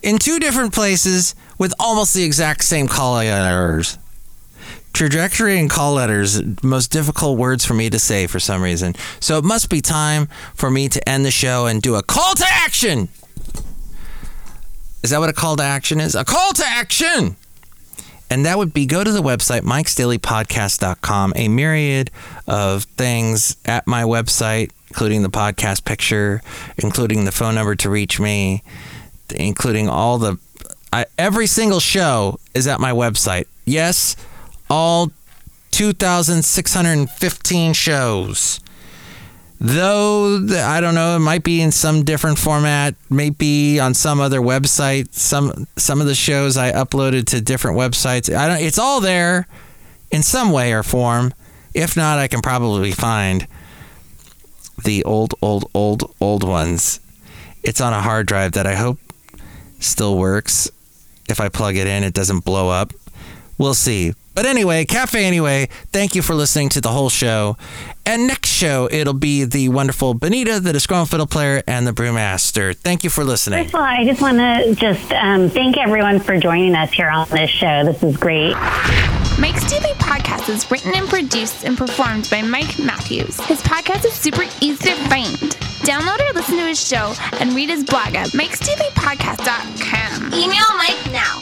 in 0.04 0.19
two 0.19 0.38
different 0.38 0.71
places 0.71 1.34
with 1.58 1.73
almost 1.80 2.13
the 2.13 2.23
exact 2.23 2.63
same 2.63 2.88
call 2.88 3.15
letters. 3.15 3.97
Trajectory 4.93 5.60
and 5.60 5.69
call 5.69 5.93
letters, 5.93 6.41
most 6.63 6.91
difficult 6.91 7.38
words 7.38 7.65
for 7.65 7.73
me 7.73 7.89
to 7.89 7.97
say 7.97 8.27
for 8.27 8.39
some 8.39 8.62
reason. 8.62 8.93
So 9.19 9.39
it 9.39 9.43
must 9.43 9.69
be 9.69 9.82
time 9.82 10.27
for 10.53 10.69
me 10.69 10.88
to 10.89 11.10
end 11.10 11.25
the 11.25 11.32
show 11.32 11.65
and 11.65 11.82
do 11.82 11.95
a 11.95 12.03
call 12.03 12.36
to 12.36 12.45
action. 12.47 13.10
Is 15.03 15.10
that 15.10 15.19
what 15.19 15.29
a 15.29 15.34
call 15.34 15.56
to 15.58 15.63
action 15.63 15.99
is? 15.99 16.15
A 16.15 16.23
call 16.23 16.53
to 16.53 16.63
action! 16.65 17.36
And 18.29 18.45
that 18.45 18.58
would 18.58 18.73
be 18.73 18.86
go 18.86 19.03
to 19.03 19.12
the 19.12 19.21
website, 19.21 19.62
mikesdailypodcast.com, 19.62 21.34
a 21.36 21.47
myriad 21.49 22.10
of 22.47 22.84
things 22.84 23.58
at 23.65 23.86
my 23.86 24.03
website, 24.03 24.71
including 24.89 25.21
the 25.21 25.29
podcast 25.29 25.86
picture, 25.86 26.41
including 26.77 27.25
the 27.25 27.32
phone 27.32 27.56
number 27.56 27.75
to 27.75 27.89
reach 27.89 28.19
me, 28.19 28.63
including 29.36 29.89
all 29.89 30.17
the. 30.17 30.38
I, 30.91 31.06
every 31.17 31.47
single 31.47 31.79
show 31.79 32.39
is 32.53 32.65
at 32.67 32.79
my 32.79 32.91
website. 32.91 33.45
Yes, 33.65 34.15
all 34.69 35.12
2,615 35.71 37.73
shows. 37.73 38.60
Though 39.60 40.45
I 40.58 40.82
don't 40.82 40.95
know, 40.95 41.15
it 41.15 41.19
might 41.19 41.43
be 41.43 41.62
in 41.62 41.71
some 41.71 42.04
different 42.04 42.38
format, 42.38 42.95
maybe 43.10 43.80
on 43.80 43.93
some 43.93 44.20
other 44.20 44.41
website. 44.41 45.14
Some 45.14 45.68
some 45.78 46.01
of 46.01 46.07
the 46.07 46.16
shows 46.16 46.57
I 46.57 46.74
uploaded 46.74 47.28
to 47.28 47.39
different 47.39 47.78
websites. 47.78 48.36
I 48.36 48.49
don't. 48.49 48.61
It's 48.61 48.78
all 48.78 48.99
there 48.99 49.47
in 50.11 50.22
some 50.22 50.51
way 50.51 50.74
or 50.74 50.84
form. 50.84 51.34
If 51.74 51.95
not, 51.95 52.20
I 52.20 52.28
can 52.28 52.41
probably 52.41 52.91
find 52.91 53.47
the 54.84 55.03
old, 55.05 55.34
old, 55.41 55.72
old, 55.74 56.14
old 56.20 56.43
ones. 56.43 56.99
It's 57.64 57.80
on 57.80 57.93
a 57.93 58.01
hard 58.01 58.28
drive 58.28 58.51
that 58.53 58.68
I 58.68 58.76
hope 58.76 58.99
still 59.80 60.18
works. 60.18 60.70
If 61.30 61.39
I 61.39 61.49
plug 61.49 61.78
it 61.78 61.88
in, 61.88 62.03
it 62.03 62.14
doesn't 62.14 62.43
blow 62.43 62.70
up. 62.70 62.93
We'll 63.57 63.74
see. 63.74 64.14
But 64.34 64.45
anyway, 64.45 64.86
Cafe 64.86 65.23
Anyway, 65.23 65.69
thank 65.91 66.15
you 66.15 66.21
for 66.21 66.36
listening 66.36 66.69
to 66.69 66.81
the 66.81 66.89
whole 66.89 67.09
show. 67.09 67.57
And 68.05 68.27
next 68.27 68.49
show, 68.49 68.89
it'll 68.91 69.13
be 69.13 69.45
the 69.45 69.69
wonderful 69.69 70.13
Benita, 70.13 70.59
the 70.59 70.73
disgruntled 70.73 71.09
fiddle 71.09 71.27
player, 71.27 71.63
and 71.65 71.88
the 71.88 71.91
brewmaster. 71.91 72.75
Thank 72.75 73.03
you 73.03 73.09
for 73.09 73.23
listening. 73.23 73.63
First 73.63 73.75
of 73.75 73.79
all, 73.79 73.86
I 73.86 74.03
just 74.03 74.21
want 74.21 74.38
to 74.38 74.75
just 74.75 75.11
um, 75.13 75.49
thank 75.49 75.77
everyone 75.77 76.19
for 76.19 76.38
joining 76.38 76.75
us 76.75 76.91
here 76.91 77.09
on 77.09 77.27
this 77.29 77.49
show. 77.49 77.86
This 77.86 78.03
is 78.03 78.17
great. 78.17 78.53
Mike's 79.39 79.69
Daily 79.69 79.93
Podcast 79.95 80.49
is 80.49 80.69
written 80.69 80.93
and 80.95 81.07
produced 81.07 81.63
and 81.63 81.77
performed 81.77 82.27
by 82.29 82.41
Mike 82.41 82.77
Matthews. 82.77 83.39
His 83.45 83.61
podcast 83.61 84.05
is 84.05 84.13
super 84.13 84.43
easy 84.61 84.89
to 84.89 84.95
find. 85.09 85.36
Download 85.84 86.19
or 86.29 86.34
listen 86.34 86.57
to 86.57 86.67
his 86.67 86.86
show 86.86 87.13
and 87.39 87.53
read 87.53 87.69
his 87.69 87.84
blog 87.84 88.15
at 88.15 88.29
mikesdailypodcast.com. 88.29 90.34
Email 90.34 90.77
Mike 90.77 91.11
now 91.11 91.41